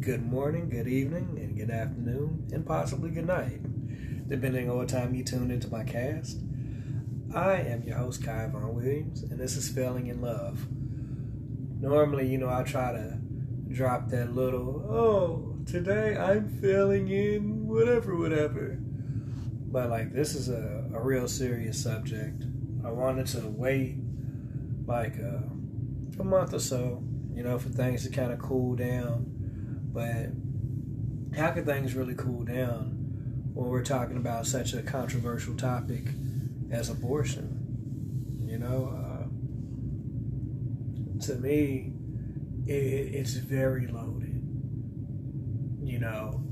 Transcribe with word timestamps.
good 0.00 0.24
morning, 0.24 0.68
good 0.68 0.86
evening, 0.86 1.36
and 1.40 1.56
good 1.56 1.70
afternoon, 1.70 2.48
and 2.52 2.64
possibly 2.64 3.10
good 3.10 3.26
night, 3.26 3.58
depending 4.28 4.70
on 4.70 4.76
what 4.76 4.88
time 4.88 5.12
you 5.12 5.24
tune 5.24 5.50
into 5.50 5.68
my 5.68 5.82
cast. 5.82 6.38
I 7.34 7.54
am 7.54 7.82
your 7.82 7.96
host, 7.96 8.24
Kai 8.24 8.46
Von 8.46 8.74
Williams, 8.74 9.24
and 9.24 9.40
this 9.40 9.56
is 9.56 9.68
Failing 9.68 10.06
in 10.06 10.20
Love. 10.20 10.68
Normally, 11.80 12.28
you 12.28 12.38
know, 12.38 12.48
I 12.48 12.62
try 12.62 12.92
to 12.92 13.18
drop 13.72 14.08
that 14.10 14.36
little, 14.36 14.86
oh, 14.88 15.56
today 15.66 16.16
I'm 16.16 16.48
failing 16.48 17.08
in 17.08 17.66
whatever, 17.66 18.16
whatever. 18.16 18.78
But, 18.80 19.90
like, 19.90 20.12
this 20.12 20.36
is 20.36 20.48
a, 20.48 20.88
a 20.94 21.00
real 21.00 21.26
serious 21.26 21.82
subject. 21.82 22.44
I 22.84 22.90
wanted 22.92 23.26
to 23.28 23.48
wait, 23.48 23.96
like, 24.86 25.18
uh, 25.18 25.42
a 26.20 26.24
month 26.24 26.54
or 26.54 26.60
so, 26.60 27.02
you 27.34 27.42
know, 27.42 27.58
for 27.58 27.68
things 27.68 28.04
to 28.04 28.10
kind 28.10 28.32
of 28.32 28.38
cool 28.38 28.76
down 28.76 29.37
but 29.92 30.30
how 31.36 31.50
can 31.50 31.64
things 31.64 31.94
really 31.94 32.14
cool 32.14 32.44
down 32.44 32.94
when 33.54 33.68
we're 33.68 33.84
talking 33.84 34.16
about 34.16 34.46
such 34.46 34.74
a 34.74 34.82
controversial 34.82 35.54
topic 35.54 36.04
as 36.70 36.90
abortion? 36.90 37.54
You 38.40 38.58
know, 38.58 38.92
uh, 38.94 39.24
to 41.26 41.34
me, 41.36 41.92
it, 42.66 43.14
it's 43.14 43.34
very 43.34 43.86
loaded. 43.86 44.42
You 45.82 45.98
know, 45.98 46.42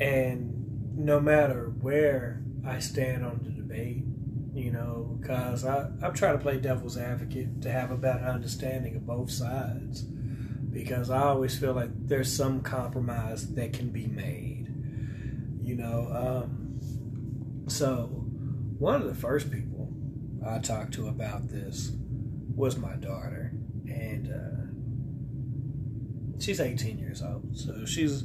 and 0.00 0.96
no 0.96 1.20
matter 1.20 1.72
where 1.80 2.42
I 2.66 2.78
stand 2.78 3.24
on 3.24 3.40
the 3.42 3.50
debate, 3.50 4.04
you 4.54 4.70
know, 4.70 5.16
because 5.20 5.64
I'm 5.64 6.14
trying 6.14 6.36
to 6.36 6.42
play 6.42 6.58
devil's 6.58 6.98
advocate 6.98 7.62
to 7.62 7.70
have 7.70 7.90
a 7.90 7.96
better 7.96 8.24
understanding 8.24 8.96
of 8.96 9.06
both 9.06 9.30
sides 9.30 10.04
because 10.72 11.10
I 11.10 11.22
always 11.22 11.56
feel 11.58 11.74
like 11.74 11.90
there's 12.08 12.32
some 12.32 12.62
compromise 12.62 13.54
that 13.54 13.72
can 13.72 13.90
be 13.90 14.06
made. 14.06 14.68
You 15.60 15.76
know, 15.76 16.08
um, 16.10 16.80
so 17.68 18.06
one 18.78 19.00
of 19.00 19.06
the 19.06 19.14
first 19.14 19.50
people 19.50 19.92
I 20.44 20.58
talked 20.58 20.94
to 20.94 21.08
about 21.08 21.48
this 21.48 21.92
was 22.54 22.76
my 22.76 22.94
daughter, 22.96 23.52
and 23.86 24.28
uh, 24.32 24.66
she's 26.42 26.60
18 26.60 26.98
years 26.98 27.22
old, 27.22 27.56
so 27.56 27.84
she's 27.84 28.24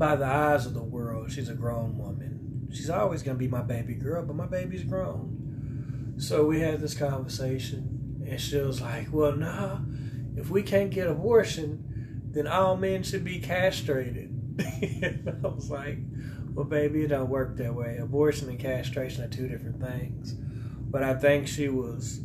by 0.00 0.16
the 0.16 0.24
eyes 0.24 0.66
of 0.66 0.74
the 0.74 0.82
world, 0.82 1.30
she's 1.30 1.48
a 1.50 1.54
grown 1.54 1.98
woman. 1.98 2.68
She's 2.72 2.88
always 2.88 3.22
going 3.22 3.36
to 3.36 3.38
be 3.38 3.48
my 3.48 3.62
baby 3.62 3.94
girl, 3.94 4.24
but 4.24 4.34
my 4.34 4.46
baby's 4.46 4.84
grown. 4.84 6.14
So 6.16 6.46
we 6.46 6.60
had 6.60 6.80
this 6.80 6.94
conversation, 6.94 8.22
and 8.26 8.40
she 8.40 8.56
was 8.56 8.80
like, 8.80 9.08
"Well, 9.12 9.36
nah." 9.36 9.80
If 10.36 10.50
we 10.50 10.62
can't 10.62 10.90
get 10.90 11.06
abortion, 11.06 12.22
then 12.30 12.46
all 12.46 12.76
men 12.76 13.02
should 13.02 13.24
be 13.24 13.40
castrated. 13.40 14.36
I 15.44 15.46
was 15.46 15.70
like, 15.70 15.98
well, 16.54 16.64
baby, 16.64 17.04
it 17.04 17.08
don't 17.08 17.28
work 17.28 17.56
that 17.56 17.74
way. 17.74 17.96
Abortion 17.98 18.48
and 18.48 18.58
castration 18.58 19.24
are 19.24 19.28
two 19.28 19.48
different 19.48 19.80
things. 19.80 20.32
But 20.32 21.02
I 21.02 21.14
think 21.14 21.46
she 21.46 21.68
was 21.68 22.20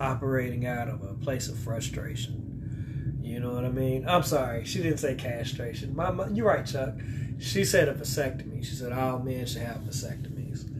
operating 0.00 0.66
out 0.66 0.88
of 0.88 1.02
a 1.02 1.14
place 1.14 1.48
of 1.48 1.58
frustration. 1.58 3.20
You 3.22 3.40
know 3.40 3.52
what 3.52 3.64
I 3.64 3.70
mean? 3.70 4.06
I'm 4.08 4.22
sorry, 4.22 4.64
she 4.64 4.82
didn't 4.82 4.98
say 4.98 5.14
castration. 5.14 5.96
My, 5.96 6.10
my, 6.10 6.28
you're 6.28 6.46
right, 6.46 6.66
Chuck. 6.66 6.94
She 7.40 7.64
said 7.64 7.88
a 7.88 7.94
vasectomy. 7.94 8.64
She 8.64 8.74
said 8.74 8.92
all 8.92 9.18
men 9.18 9.46
should 9.46 9.62
have 9.62 9.78
vasectomies. 9.78 10.70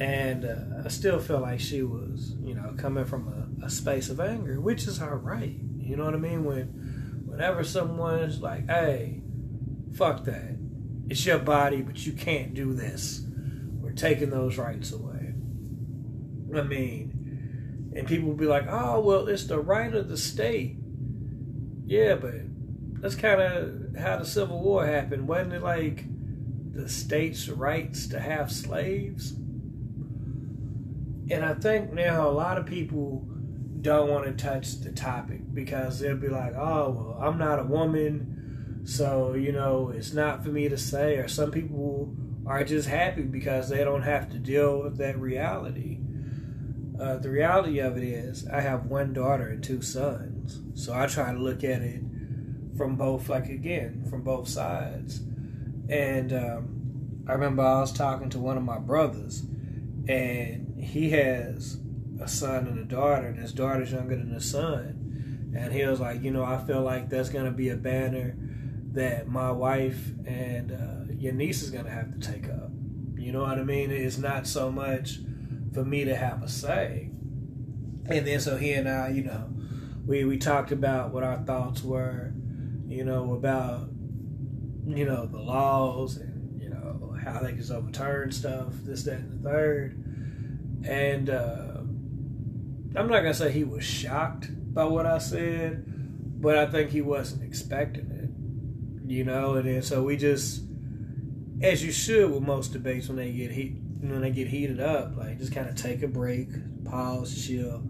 And 0.00 0.44
uh, 0.44 0.84
I 0.84 0.88
still 0.88 1.20
feel 1.20 1.40
like 1.40 1.60
she 1.60 1.82
was, 1.82 2.34
you 2.42 2.54
know, 2.54 2.74
coming 2.76 3.04
from 3.04 3.28
a, 3.62 3.66
a 3.66 3.70
space 3.70 4.08
of 4.08 4.20
anger, 4.20 4.60
which 4.60 4.86
is 4.86 4.98
her 4.98 5.16
right. 5.16 5.56
You 5.86 5.96
know 5.96 6.04
what 6.04 6.14
I 6.14 6.18
mean? 6.18 6.44
When 6.44 7.22
whenever 7.26 7.62
someone's 7.62 8.40
like, 8.40 8.68
"Hey, 8.68 9.22
fuck 9.94 10.24
that. 10.24 10.56
It's 11.08 11.24
your 11.24 11.38
body, 11.38 11.82
but 11.82 12.04
you 12.04 12.12
can't 12.12 12.54
do 12.54 12.72
this. 12.72 13.24
We're 13.80 13.92
taking 13.92 14.30
those 14.30 14.58
rights 14.58 14.92
away." 14.92 15.34
I 16.54 16.62
mean, 16.62 17.92
and 17.94 18.06
people 18.08 18.28
will 18.28 18.36
be 18.36 18.46
like, 18.46 18.66
"Oh, 18.68 19.00
well, 19.00 19.28
it's 19.28 19.44
the 19.44 19.60
right 19.60 19.94
of 19.94 20.08
the 20.08 20.16
state." 20.16 20.76
Yeah, 21.84 22.16
but 22.16 22.34
that's 23.00 23.14
kind 23.14 23.40
of 23.40 23.96
how 23.96 24.16
the 24.16 24.26
Civil 24.26 24.60
War 24.60 24.86
happened. 24.86 25.28
Wasn't 25.28 25.52
it 25.52 25.62
like 25.62 26.04
the 26.72 26.88
state's 26.88 27.48
rights 27.48 28.08
to 28.08 28.18
have 28.18 28.50
slaves? 28.50 29.32
And 31.28 31.44
I 31.44 31.54
think 31.54 31.92
now 31.92 32.28
a 32.28 32.30
lot 32.30 32.58
of 32.58 32.66
people 32.66 33.28
don't 33.86 34.10
want 34.10 34.26
to 34.26 34.32
touch 34.32 34.80
the 34.80 34.92
topic 34.92 35.40
because 35.54 36.00
they'll 36.00 36.16
be 36.16 36.28
like, 36.28 36.54
oh, 36.54 36.90
well, 36.90 37.18
I'm 37.20 37.38
not 37.38 37.60
a 37.60 37.64
woman, 37.64 38.82
so, 38.84 39.34
you 39.34 39.52
know, 39.52 39.92
it's 39.94 40.12
not 40.12 40.44
for 40.44 40.50
me 40.50 40.68
to 40.68 40.76
say. 40.76 41.16
Or 41.16 41.28
some 41.28 41.50
people 41.50 42.14
are 42.46 42.64
just 42.64 42.88
happy 42.88 43.22
because 43.22 43.68
they 43.68 43.82
don't 43.84 44.02
have 44.02 44.28
to 44.30 44.38
deal 44.38 44.82
with 44.82 44.98
that 44.98 45.18
reality. 45.18 46.00
Uh, 47.00 47.16
the 47.18 47.30
reality 47.30 47.78
of 47.78 47.96
it 47.96 48.02
is, 48.02 48.46
I 48.48 48.60
have 48.60 48.86
one 48.86 49.12
daughter 49.12 49.48
and 49.48 49.62
two 49.62 49.82
sons, 49.82 50.60
so 50.74 50.92
I 50.92 51.06
try 51.06 51.32
to 51.32 51.38
look 51.38 51.62
at 51.62 51.82
it 51.82 52.02
from 52.76 52.96
both, 52.96 53.28
like 53.28 53.48
again, 53.48 54.04
from 54.10 54.22
both 54.22 54.48
sides. 54.48 55.20
And 55.88 56.32
um, 56.32 57.24
I 57.28 57.32
remember 57.32 57.62
I 57.62 57.80
was 57.80 57.92
talking 57.92 58.30
to 58.30 58.38
one 58.38 58.56
of 58.56 58.62
my 58.62 58.78
brothers, 58.78 59.42
and 60.08 60.82
he 60.82 61.10
has 61.10 61.78
a 62.20 62.28
son 62.28 62.66
and 62.66 62.78
a 62.78 62.84
daughter, 62.84 63.26
and 63.26 63.38
his 63.38 63.52
daughter's 63.52 63.92
younger 63.92 64.16
than 64.16 64.32
his 64.32 64.50
son. 64.50 65.52
And 65.56 65.72
he 65.72 65.84
was 65.84 66.00
like, 66.00 66.22
you 66.22 66.30
know, 66.30 66.44
I 66.44 66.58
feel 66.58 66.82
like 66.82 67.08
that's 67.08 67.30
to 67.44 67.50
be 67.50 67.70
a 67.70 67.76
banner 67.76 68.36
that 68.92 69.28
my 69.28 69.50
wife 69.50 70.10
and 70.26 70.72
uh, 70.72 71.12
your 71.14 71.32
niece 71.32 71.62
is 71.62 71.70
to 71.84 71.90
have 71.90 72.12
to 72.12 72.18
take 72.18 72.48
up. 72.48 72.70
You 73.16 73.32
know 73.32 73.42
what 73.42 73.58
I 73.58 73.64
mean? 73.64 73.90
It's 73.90 74.18
not 74.18 74.46
so 74.46 74.70
much 74.70 75.18
for 75.72 75.84
me 75.84 76.04
to 76.04 76.16
have 76.16 76.42
a 76.42 76.48
say. 76.48 77.10
And 78.08 78.26
then 78.26 78.40
so 78.40 78.56
he 78.56 78.72
and 78.72 78.88
I, 78.88 79.08
you 79.08 79.24
know, 79.24 79.50
we, 80.06 80.24
we 80.24 80.38
talked 80.38 80.72
about 80.72 81.12
what 81.12 81.24
our 81.24 81.38
thoughts 81.38 81.82
were, 81.82 82.32
you 82.86 83.04
know, 83.04 83.34
about, 83.34 83.88
you 84.86 85.04
know, 85.04 85.26
the 85.26 85.38
laws 85.38 86.16
and, 86.16 86.60
you 86.60 86.68
know, 86.68 87.16
how 87.22 87.40
they 87.40 87.52
can 87.52 87.72
overturn 87.72 88.30
stuff, 88.30 88.72
this, 88.84 89.02
that, 89.04 89.14
and 89.14 89.44
the 89.44 89.48
third. 89.48 90.84
And, 90.86 91.30
uh, 91.30 91.65
I'm 92.96 93.08
not 93.08 93.20
gonna 93.20 93.34
say 93.34 93.52
he 93.52 93.64
was 93.64 93.84
shocked 93.84 94.48
by 94.72 94.84
what 94.84 95.06
I 95.06 95.18
said, 95.18 95.84
but 96.40 96.56
I 96.56 96.66
think 96.66 96.90
he 96.90 97.02
wasn't 97.02 97.42
expecting 97.42 98.10
it. 98.10 99.10
You 99.10 99.24
know, 99.24 99.54
and 99.54 99.68
then 99.68 99.82
so 99.82 100.02
we 100.02 100.16
just, 100.16 100.62
as 101.62 101.84
you 101.84 101.92
should 101.92 102.30
with 102.30 102.42
most 102.42 102.72
debates 102.72 103.08
when 103.08 103.16
they 103.16 103.32
get 103.32 103.52
heat, 103.52 103.76
when 104.00 104.20
they 104.20 104.30
get 104.30 104.48
heated 104.48 104.80
up, 104.80 105.16
like 105.16 105.38
just 105.38 105.52
kind 105.52 105.68
of 105.68 105.76
take 105.76 106.02
a 106.02 106.08
break, 106.08 106.48
pause, 106.84 107.46
chill, 107.46 107.82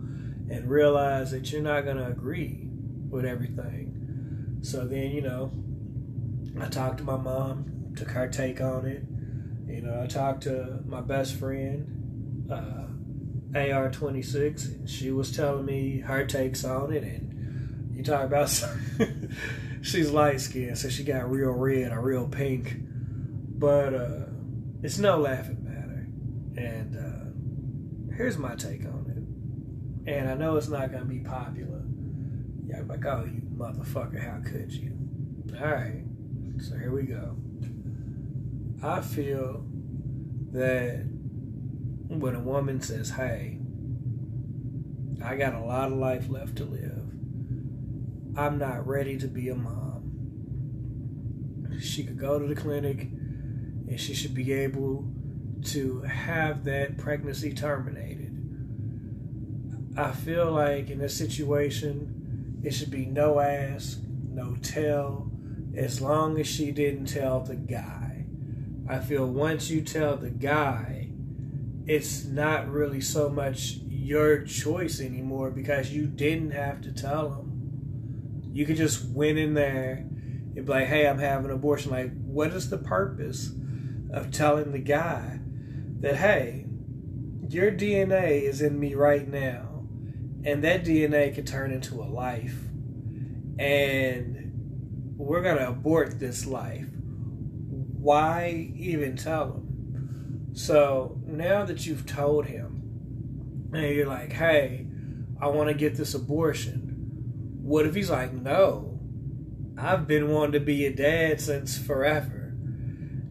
and 0.51 0.69
realize 0.69 1.31
that 1.31 1.51
you're 1.53 1.63
not 1.63 1.85
gonna 1.85 2.09
agree 2.09 2.69
with 3.09 3.25
everything. 3.25 4.59
So 4.63 4.87
then, 4.87 5.13
you 5.13 5.23
know, 5.23 5.53
I 6.61 6.69
talked 6.69 6.99
to 6.99 7.05
my 7.05 7.17
mom, 7.17 7.93
took 7.97 8.11
her 8.11 8.29
take 8.29 8.61
on 8.61 8.87
it. 8.87 9.05
You 9.73 9.83
know, 9.83 10.03
I 10.03 10.07
talked 10.07 10.43
to 10.45 10.81
my 10.87 11.01
best 11.01 11.35
friend. 11.35 12.51
Uh, 12.51 12.87
AR 13.55 13.91
26, 13.91 14.67
and 14.67 14.91
she 14.91 15.11
was 15.11 15.35
telling 15.35 15.65
me 15.65 16.01
her 16.01 16.27
takes 16.27 16.65
on 16.65 16.93
it. 16.93 17.03
And 17.03 17.95
you 17.95 18.03
talk 18.03 18.25
about 18.25 18.51
she's 19.83 20.11
light 20.11 20.41
skinned, 20.41 20.79
so 20.79 20.89
she 20.89 21.05
got 21.05 21.31
real 21.31 21.53
red 21.53 21.93
or 21.93 22.01
real 22.01 22.27
pink. 22.29 22.77
But 23.59 23.95
uh, 23.95 24.27
it's 24.83 24.99
no 24.99 25.19
laughing 25.19 25.65
matter. 25.65 26.07
And 26.57 26.97
uh, 26.97 28.15
here's 28.15 28.37
my 28.37 28.55
take 28.55 28.85
on 28.85 29.07
it. 30.07 30.11
And 30.11 30.29
I 30.29 30.35
know 30.35 30.57
it's 30.57 30.69
not 30.69 30.93
to 30.93 31.05
be 31.05 31.21
popular. 31.21 31.83
Yeah, 32.67 32.83
like, 32.87 33.05
oh, 33.07 33.25
you 33.25 33.43
motherfucker, 33.57 34.21
how 34.21 34.41
could 34.49 34.73
you? 34.73 34.93
All 35.59 35.67
right, 35.67 36.03
so 36.61 36.77
here 36.77 36.93
we 36.93 37.05
go. 37.05 37.37
I 38.83 39.01
feel 39.01 39.65
that 40.53 41.07
when 42.21 42.35
a 42.35 42.39
mm-hmm. 42.39 42.49
woman 42.49 42.81
says, 42.81 43.11
Hey, 43.11 43.59
I 45.25 45.37
got 45.37 45.55
a 45.55 45.61
lot 45.61 45.93
of 45.93 45.99
life 45.99 46.29
left 46.29 46.57
to 46.57 46.65
live, 46.65 47.03
I'm 48.37 48.59
not 48.59 48.87
ready 48.87 49.17
to 49.19 49.29
be 49.29 49.49
a 49.49 49.55
mom. 49.55 49.93
She 51.81 52.05
could 52.05 52.19
go 52.19 52.39
to 52.39 52.47
the 52.47 52.55
clinic 52.55 53.09
and 53.89 53.99
she 54.01 54.15
should 54.15 54.35
be 54.35 54.53
able 54.53 55.09
to 55.65 56.03
have 56.03 56.65
that 56.65 56.99
pregnancy 56.99 57.53
terminated. 57.53 58.33
I 59.97 60.13
feel 60.13 60.53
like 60.53 60.91
in 60.91 60.99
this 60.99 61.17
situation, 61.17 62.61
it 62.63 62.73
should 62.73 62.91
be 62.91 63.07
no 63.07 63.41
ask, 63.41 63.99
no 64.29 64.57
tell, 64.57 65.31
as 65.75 66.01
long 66.01 66.39
as 66.39 66.47
she 66.47 66.71
didn't 66.71 67.07
tell 67.07 67.41
the 67.41 67.57
guy. 67.57 68.27
I 68.89 68.99
feel 68.99 69.27
once 69.27 69.71
you 69.71 69.81
tell 69.81 70.17
the 70.17 70.31
guy, 70.31 70.96
it's 71.87 72.25
not 72.25 72.69
really 72.69 73.01
so 73.01 73.29
much 73.29 73.79
your 73.87 74.43
choice 74.43 75.01
anymore 75.01 75.51
because 75.51 75.93
you 75.93 76.07
didn't 76.07 76.51
have 76.51 76.81
to 76.83 76.93
tell 76.93 77.31
them. 77.31 78.51
You 78.53 78.67
could 78.67 78.77
just 78.77 79.09
went 79.11 79.39
in 79.39 79.55
there 79.55 80.05
and 80.05 80.55
be 80.55 80.63
like, 80.63 80.87
hey, 80.87 81.07
I'm 81.07 81.19
having 81.19 81.47
an 81.47 81.53
abortion. 81.53 81.93
Like, 81.93 82.13
what 82.25 82.51
is 82.51 82.71
the 82.71 82.79
purpose 82.79 83.53
of 84.11 84.31
telling 84.31 84.73
the 84.73 84.79
guy 84.79 85.41
that, 86.01 86.17
hey, 86.17 86.67
your 87.49 87.71
DNA 87.71 88.43
is 88.43 88.63
in 88.63 88.81
me 88.81 88.95
right 88.95 89.29
now, 89.29 89.85
and 90.45 90.65
that 90.65 90.85
DNA 90.85 91.35
could 91.35 91.47
turn 91.47 91.71
into 91.71 92.01
a 92.01 92.05
life, 92.05 92.57
and 93.59 95.15
we're 95.17 95.43
to 95.43 95.69
abort 95.69 96.19
this 96.19 96.47
life? 96.47 96.89
Why 96.99 98.73
even 98.77 99.17
tell 99.17 99.53
him? 99.53 99.66
So 100.57 101.21
now 101.27 101.67
that 101.67 101.87
you've 101.87 102.07
told 102.07 102.47
him, 102.47 103.69
and 103.75 103.95
you're 103.95 104.07
like, 104.07 104.33
hey, 104.33 104.87
I 105.39 105.49
want 105.49 105.69
to 105.69 105.75
get 105.75 105.97
this 105.97 106.15
abortion. 106.15 107.59
What 107.61 107.85
if 107.85 107.95
he's 107.95 108.09
like, 108.09 108.33
no, 108.33 108.99
I've 109.77 110.07
been 110.07 110.31
wanting 110.31 110.53
to 110.53 110.61
be 110.61 110.87
a 110.87 110.91
dad 110.91 111.43
since 111.43 111.77
forever. 111.77 112.55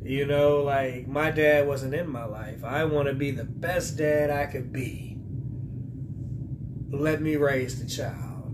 You 0.04 0.28
know, 0.28 0.62
like 0.62 1.08
my 1.08 1.32
dad 1.32 1.68
wasn't 1.68 1.96
in 1.96 2.08
my 2.08 2.26
life. 2.26 2.64
I 2.64 2.84
want 2.86 3.08
to 3.08 3.16
be 3.16 3.32
the 3.32 3.44
best 3.44 3.98
dad 3.98 4.30
I 4.30 4.46
could 4.46 4.72
be. 4.72 5.18
Let 6.92 7.24
me 7.24 7.38
raise 7.38 7.82
the 7.82 7.90
child. 7.90 8.54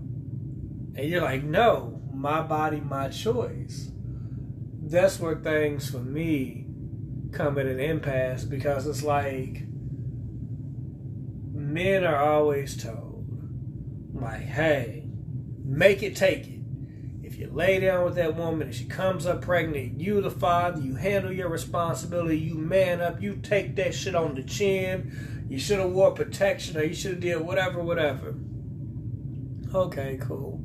And 0.96 1.10
you're 1.10 1.20
like, 1.20 1.44
no, 1.44 2.00
my 2.10 2.40
body, 2.40 2.80
my 2.80 3.08
choice. 3.08 3.90
That's 4.80 5.20
where 5.20 5.36
things 5.36 5.90
for 5.90 5.98
me 5.98 6.61
come 7.32 7.58
at 7.58 7.66
an 7.66 7.80
impasse 7.80 8.44
because 8.44 8.86
it's 8.86 9.02
like 9.02 9.62
men 11.52 12.04
are 12.04 12.22
always 12.22 12.76
told, 12.76 13.26
like, 14.12 14.42
hey, 14.42 15.04
make 15.64 16.02
it 16.02 16.14
take 16.14 16.46
it. 16.46 16.60
If 17.22 17.38
you 17.38 17.48
lay 17.50 17.80
down 17.80 18.04
with 18.04 18.16
that 18.16 18.36
woman 18.36 18.68
and 18.68 18.74
she 18.74 18.84
comes 18.84 19.24
up 19.26 19.40
pregnant, 19.40 19.98
you 19.98 20.20
the 20.20 20.30
father, 20.30 20.80
you 20.80 20.96
handle 20.96 21.32
your 21.32 21.48
responsibility, 21.48 22.38
you 22.38 22.54
man 22.54 23.00
up, 23.00 23.22
you 23.22 23.36
take 23.36 23.74
that 23.76 23.94
shit 23.94 24.14
on 24.14 24.34
the 24.34 24.42
chin. 24.42 25.46
You 25.48 25.58
should 25.58 25.78
have 25.78 25.90
wore 25.90 26.12
protection 26.12 26.76
or 26.76 26.82
you 26.82 26.94
should 26.94 27.12
have 27.12 27.20
did 27.20 27.40
whatever, 27.40 27.82
whatever. 27.82 28.34
Okay, 29.74 30.18
cool. 30.20 30.62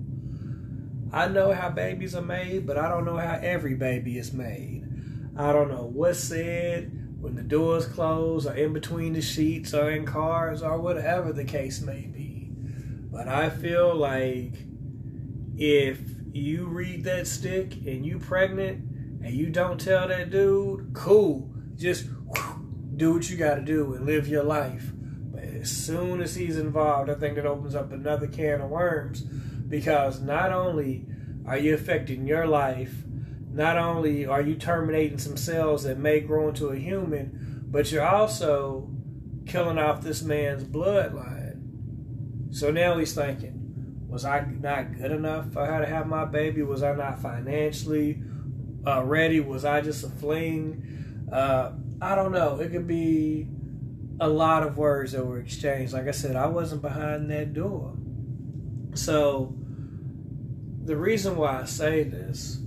I 1.14 1.30
know 1.30 1.54
how 1.54 1.70
babies 1.70 2.16
are 2.16 2.22
made, 2.22 2.68
but 2.68 2.78
I 2.78 2.90
don't 2.90 3.06
know 3.06 3.18
how 3.18 3.40
every 3.42 3.76
baby 3.76 4.18
is 4.18 4.34
made. 4.34 4.84
I 5.38 5.52
don't 5.52 5.70
know 5.70 5.90
what's 5.94 6.20
said 6.20 6.92
when 7.22 7.36
the 7.36 7.44
doors 7.44 7.86
close 7.86 8.48
or 8.48 8.56
in 8.56 8.74
between 8.74 9.14
the 9.14 9.22
sheets 9.22 9.72
or 9.74 9.92
in 9.92 10.04
cars 10.04 10.64
or 10.64 10.80
whatever 10.80 11.32
the 11.32 11.44
case 11.44 11.80
may 11.82 12.08
be. 12.08 12.50
But 13.12 13.28
I 13.28 13.52
feel 13.52 13.94
like 13.94 14.54
if 15.58 16.00
you 16.32 16.66
read 16.66 17.04
that 17.04 17.28
stick 17.28 17.74
and 17.86 18.04
you 18.04 18.18
pregnant 18.18 18.84
and 19.24 19.34
you 19.34 19.50
don't 19.50 19.80
tell 19.80 20.08
that 20.08 20.32
dude, 20.32 20.94
cool. 20.94 21.52
Just 21.76 22.08
do 22.96 23.14
what 23.14 23.30
you 23.30 23.38
got 23.38 23.56
to 23.56 23.62
do 23.62 23.94
and 23.94 24.08
live 24.08 24.28
your 24.28 24.44
life. 24.44 24.92
But 24.96 25.44
as 25.44 25.70
soon 25.70 26.20
as 26.22 26.36
he's 26.36 26.58
involved, 26.58 27.12
I 27.12 27.16
think 27.16 27.36
that 27.36 27.46
opens 27.46 27.76
up 27.76 27.92
another 27.92 28.28
can 28.28 28.62
of 28.62 28.72
worms 28.72 29.22
because 29.22 30.20
not 30.20 30.52
only 30.52 31.06
are 31.46 31.58
you 31.58 31.76
affecting 31.76 32.26
your 32.26 32.48
life, 32.48 33.04
not 33.58 33.76
only 33.76 34.24
are 34.28 34.42
you 34.42 34.54
terminating 34.54 35.18
some 35.18 35.36
cells 35.36 35.84
that 35.84 35.98
may 35.98 36.20
grow 36.20 36.48
into 36.50 36.68
a 36.68 36.76
human, 36.76 37.66
but 37.66 37.92
you're 37.92 38.06
also 38.06 38.88
killing 39.48 39.80
off 39.80 40.02
this 40.04 40.22
man's 40.22 40.64
bloodline. 40.64 42.54
So 42.54 42.70
now 42.70 43.00
he's 43.00 43.16
thinking, 43.16 44.06
was 44.08 44.26
I 44.26 44.42
not 44.42 44.96
good 44.96 45.12
enough 45.12 45.52
for 45.52 45.66
her 45.66 45.84
to 45.84 45.88
have 45.88 46.06
my 46.06 46.24
baby? 46.24 46.62
Was 46.62 46.84
I 46.84 46.94
not 46.94 47.20
financially 47.20 48.22
uh, 48.86 49.04
ready? 49.04 49.40
Was 49.40 49.66
I 49.66 49.82
just 49.82 50.04
a 50.04 50.10
fling? 50.10 51.28
Uh, 51.32 51.72
I 52.00 52.14
don't 52.14 52.32
know. 52.32 52.60
It 52.60 52.72
could 52.72 52.86
be 52.86 53.48
a 54.20 54.30
lot 54.30 54.62
of 54.62 54.78
words 54.78 55.14
that 55.14 55.26
were 55.26 55.40
exchanged. 55.40 55.94
Like 55.94 56.08
I 56.08 56.12
said, 56.12 56.36
I 56.36 56.46
wasn't 56.46 56.84
behind 56.84 57.32
that 57.32 57.56
door. 57.56 57.96
So 58.94 59.56
the 60.84 60.96
reason 60.96 61.38
why 61.38 61.62
I 61.62 61.66
say 61.66 62.04
this 62.04 62.60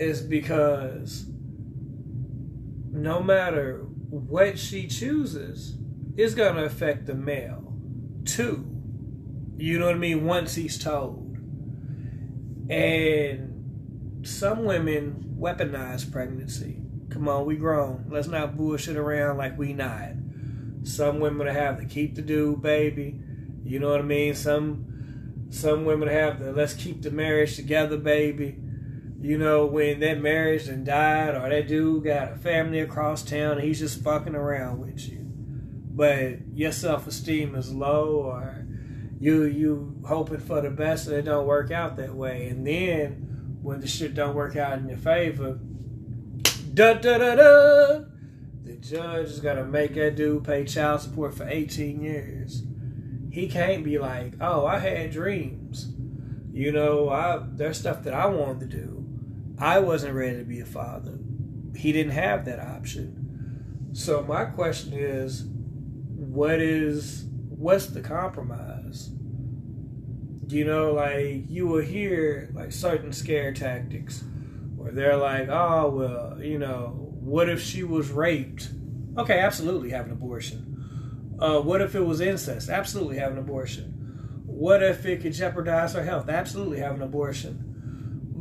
is 0.00 0.22
because 0.22 1.26
no 2.90 3.22
matter 3.22 3.84
what 4.08 4.58
she 4.58 4.86
chooses, 4.86 5.76
it's 6.16 6.34
going 6.34 6.56
to 6.56 6.64
affect 6.64 7.06
the 7.06 7.14
male 7.14 7.74
too. 8.24 8.66
You 9.56 9.78
know 9.78 9.86
what 9.86 9.94
I 9.94 9.98
mean? 9.98 10.24
Once 10.24 10.54
he's 10.54 10.82
told. 10.82 11.36
And 12.70 14.20
some 14.26 14.64
women 14.64 15.36
weaponize 15.38 16.10
pregnancy. 16.10 16.82
Come 17.10 17.28
on, 17.28 17.44
we 17.44 17.56
grown. 17.56 18.06
Let's 18.08 18.28
not 18.28 18.56
bullshit 18.56 18.96
around 18.96 19.36
like 19.36 19.58
we 19.58 19.72
not. 19.72 20.12
Some 20.82 21.20
women 21.20 21.46
have 21.46 21.78
to 21.78 21.84
keep 21.84 22.14
the 22.14 22.22
dude, 22.22 22.62
baby. 22.62 23.20
You 23.64 23.80
know 23.80 23.90
what 23.90 24.00
I 24.00 24.04
mean? 24.04 24.34
Some 24.34 24.86
some 25.50 25.84
women 25.84 26.08
have 26.08 26.38
the 26.38 26.52
let's 26.52 26.74
keep 26.74 27.02
the 27.02 27.10
marriage 27.10 27.56
together, 27.56 27.96
baby. 27.98 28.56
You 29.20 29.36
know, 29.36 29.66
when 29.66 30.00
that 30.00 30.20
marriage 30.20 30.66
and 30.66 30.86
died 30.86 31.34
or 31.34 31.50
that 31.50 31.68
dude 31.68 32.04
got 32.04 32.32
a 32.32 32.36
family 32.36 32.80
across 32.80 33.22
town 33.22 33.60
he's 33.60 33.78
just 33.78 34.02
fucking 34.02 34.34
around 34.34 34.80
with 34.80 35.08
you. 35.08 35.18
But 35.20 36.38
your 36.54 36.72
self 36.72 37.06
esteem 37.06 37.54
is 37.54 37.72
low 37.72 38.14
or 38.14 38.64
you 39.20 39.44
you 39.44 40.00
hoping 40.06 40.40
for 40.40 40.62
the 40.62 40.70
best 40.70 41.06
and 41.06 41.16
it 41.16 41.22
don't 41.26 41.46
work 41.46 41.70
out 41.70 41.96
that 41.96 42.14
way. 42.14 42.48
And 42.48 42.66
then 42.66 43.58
when 43.60 43.80
the 43.80 43.86
shit 43.86 44.14
don't 44.14 44.34
work 44.34 44.56
out 44.56 44.78
in 44.78 44.88
your 44.88 44.96
favor, 44.96 45.58
da 46.72 46.94
da 46.94 47.18
da 47.18 47.34
da 47.34 48.04
the 48.64 48.76
judge 48.76 49.26
is 49.26 49.40
gonna 49.40 49.64
make 49.64 49.94
that 49.94 50.16
dude 50.16 50.44
pay 50.44 50.64
child 50.64 51.02
support 51.02 51.34
for 51.34 51.46
18 51.46 52.00
years. 52.00 52.62
He 53.30 53.48
can't 53.48 53.84
be 53.84 53.98
like, 53.98 54.34
oh, 54.40 54.64
I 54.66 54.78
had 54.78 55.10
dreams. 55.10 55.92
You 56.52 56.72
know, 56.72 57.10
I 57.10 57.42
there's 57.52 57.78
stuff 57.78 58.02
that 58.04 58.14
I 58.14 58.26
wanted 58.26 58.70
to 58.70 58.76
do. 58.78 58.99
I 59.60 59.78
wasn't 59.78 60.14
ready 60.14 60.38
to 60.38 60.44
be 60.44 60.60
a 60.60 60.64
father. 60.64 61.18
He 61.76 61.92
didn't 61.92 62.12
have 62.12 62.46
that 62.46 62.58
option. 62.60 63.90
So 63.92 64.22
my 64.22 64.46
question 64.46 64.94
is, 64.94 65.44
what 65.44 66.60
is 66.60 67.26
what's 67.48 67.86
the 67.86 68.00
compromise? 68.00 69.10
You 70.48 70.64
know, 70.64 70.92
like 70.94 71.44
you 71.48 71.66
will 71.66 71.82
hear 71.82 72.50
like 72.54 72.72
certain 72.72 73.12
scare 73.12 73.52
tactics 73.52 74.24
where 74.76 74.92
they're 74.92 75.16
like, 75.16 75.48
oh 75.48 75.90
well, 75.90 76.42
you 76.42 76.58
know, 76.58 77.10
what 77.20 77.50
if 77.50 77.62
she 77.62 77.82
was 77.82 78.10
raped? 78.10 78.70
Okay, 79.18 79.40
absolutely 79.40 79.90
have 79.90 80.06
an 80.06 80.12
abortion. 80.12 81.36
Uh, 81.38 81.60
what 81.60 81.82
if 81.82 81.94
it 81.94 82.00
was 82.00 82.20
incest? 82.20 82.70
Absolutely 82.70 83.18
have 83.18 83.32
an 83.32 83.38
abortion. 83.38 84.42
What 84.46 84.82
if 84.82 85.04
it 85.04 85.20
could 85.20 85.32
jeopardize 85.32 85.92
her 85.94 86.02
health? 86.02 86.28
Absolutely 86.28 86.78
have 86.78 86.94
an 86.94 87.02
abortion. 87.02 87.69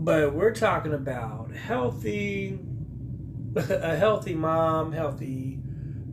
But 0.10 0.34
we're 0.34 0.56
talking 0.56 0.96
about 0.96 1.52
healthy, 1.52 2.58
a 3.56 3.96
healthy 3.96 4.34
mom, 4.34 4.92
healthy 4.92 5.60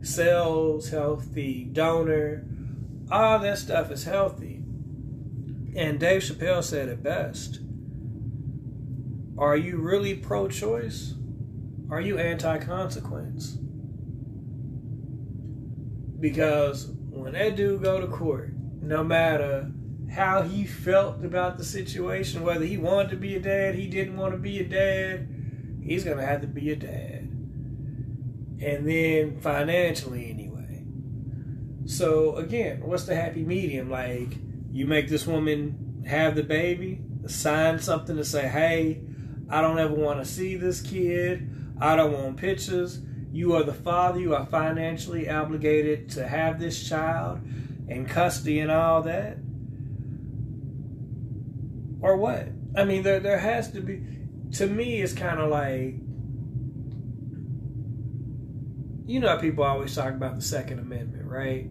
cells, 0.03 0.89
healthy 0.91 1.63
donor, 1.63 2.45
all 3.09 3.39
that 3.39 3.57
stuff 3.57 3.89
is 3.89 4.03
healthy. 4.03 4.61
And 5.75 5.99
Dave 5.99 6.21
Chappelle 6.21 6.63
said 6.63 6.89
it 6.89 7.01
best. 7.01 7.59
Are 9.35 9.57
you 9.57 9.77
really 9.77 10.13
pro 10.13 10.47
choice? 10.47 11.15
Are 11.89 11.99
you 11.99 12.19
anti 12.19 12.59
consequence? 12.59 13.57
Because 16.19 16.91
when 17.09 17.33
that 17.33 17.55
dude 17.55 17.81
go 17.81 17.99
to 17.99 18.05
court, 18.05 18.53
no 18.79 19.03
matter 19.03 19.71
how 20.11 20.41
he 20.41 20.65
felt 20.65 21.23
about 21.23 21.57
the 21.57 21.63
situation, 21.63 22.43
whether 22.43 22.65
he 22.65 22.77
wanted 22.77 23.09
to 23.11 23.17
be 23.17 23.35
a 23.35 23.39
dad, 23.39 23.75
he 23.75 23.87
didn't 23.87 24.17
want 24.17 24.33
to 24.33 24.37
be 24.39 24.59
a 24.59 24.63
dad, 24.63 25.27
he's 25.83 26.03
gonna 26.03 26.25
have 26.25 26.41
to 26.41 26.47
be 26.47 26.71
a 26.71 26.75
dad. 26.75 27.29
And 28.59 28.87
then 28.87 29.39
financially 29.39 30.29
anyway. 30.29 30.83
So 31.85 32.35
again, 32.37 32.81
what's 32.81 33.03
the 33.03 33.15
happy 33.15 33.43
medium? 33.43 33.89
Like 33.89 34.37
you 34.71 34.87
make 34.87 35.09
this 35.09 35.27
woman 35.27 36.03
have 36.07 36.35
the 36.35 36.43
baby, 36.43 37.01
sign 37.27 37.79
something 37.79 38.15
to 38.15 38.25
say, 38.25 38.47
hey, 38.47 39.01
I 39.49 39.61
don't 39.61 39.79
ever 39.79 39.93
want 39.93 40.19
to 40.19 40.25
see 40.25 40.55
this 40.55 40.81
kid. 40.81 41.49
I 41.79 41.95
don't 41.95 42.11
want 42.11 42.37
pictures. 42.37 42.99
You 43.31 43.53
are 43.55 43.63
the 43.63 43.73
father. 43.73 44.19
You 44.19 44.35
are 44.35 44.45
financially 44.45 45.29
obligated 45.29 46.09
to 46.11 46.27
have 46.27 46.59
this 46.59 46.87
child 46.87 47.39
and 47.87 48.09
custody 48.09 48.59
and 48.59 48.71
all 48.71 49.01
that. 49.03 49.37
Or 52.01 52.17
what? 52.17 52.47
I 52.75 52.83
mean, 52.85 53.03
there 53.03 53.19
there 53.19 53.39
has 53.39 53.71
to 53.71 53.81
be. 53.81 54.03
To 54.53 54.67
me, 54.67 55.01
it's 55.01 55.13
kind 55.13 55.39
of 55.39 55.49
like 55.49 55.95
you 59.07 59.21
know, 59.21 59.29
how 59.29 59.37
people 59.37 59.63
always 59.63 59.95
talk 59.95 60.09
about 60.09 60.35
the 60.35 60.41
Second 60.41 60.79
Amendment, 60.79 61.25
right? 61.27 61.69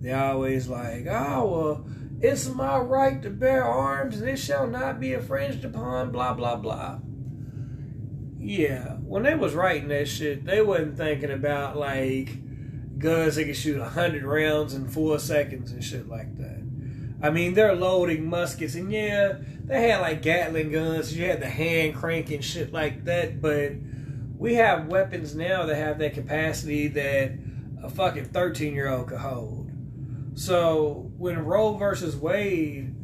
They 0.00 0.12
always 0.12 0.66
like, 0.66 1.06
oh 1.06 1.46
well, 1.46 1.86
It's 2.20 2.48
my 2.48 2.78
right 2.78 3.22
to 3.22 3.30
bear 3.30 3.64
arms, 3.64 4.20
and 4.20 4.28
it 4.28 4.38
shall 4.38 4.66
not 4.66 4.98
be 4.98 5.12
infringed 5.12 5.64
upon, 5.64 6.10
blah, 6.10 6.34
blah, 6.34 6.56
blah. 6.56 6.98
Yeah, 8.38 8.94
when 8.94 9.24
they 9.24 9.34
was 9.34 9.54
writing 9.54 9.88
that 9.88 10.08
shit, 10.08 10.44
they 10.44 10.62
wasn't 10.62 10.96
thinking 10.96 11.30
about, 11.30 11.76
like, 11.76 12.30
guns 12.98 13.36
that 13.36 13.44
can 13.44 13.54
shoot 13.54 13.78
100 13.78 14.24
rounds 14.24 14.74
in 14.74 14.88
four 14.88 15.18
seconds 15.18 15.70
and 15.70 15.84
shit 15.84 16.08
like 16.08 16.36
that. 16.38 16.47
I 17.20 17.30
mean, 17.30 17.54
they're 17.54 17.74
loading 17.74 18.28
muskets, 18.28 18.74
and 18.74 18.92
yeah, 18.92 19.38
they 19.64 19.88
had, 19.88 20.00
like, 20.00 20.22
Gatling 20.22 20.70
guns, 20.70 21.16
you 21.16 21.26
had 21.26 21.40
the 21.40 21.48
hand 21.48 21.96
crank 21.96 22.30
and 22.30 22.44
shit 22.44 22.72
like 22.72 23.04
that, 23.04 23.40
but 23.40 23.72
we 24.38 24.54
have 24.54 24.86
weapons 24.86 25.34
now 25.34 25.66
that 25.66 25.76
have 25.76 25.98
that 25.98 26.14
capacity 26.14 26.86
that 26.88 27.32
a 27.82 27.90
fucking 27.90 28.26
13 28.26 28.72
year 28.72 28.88
old 28.88 29.08
could 29.08 29.18
hold. 29.18 29.70
So 30.34 31.10
when 31.18 31.44
Roe 31.44 31.74
versus 31.74 32.14
Wade 32.14 32.94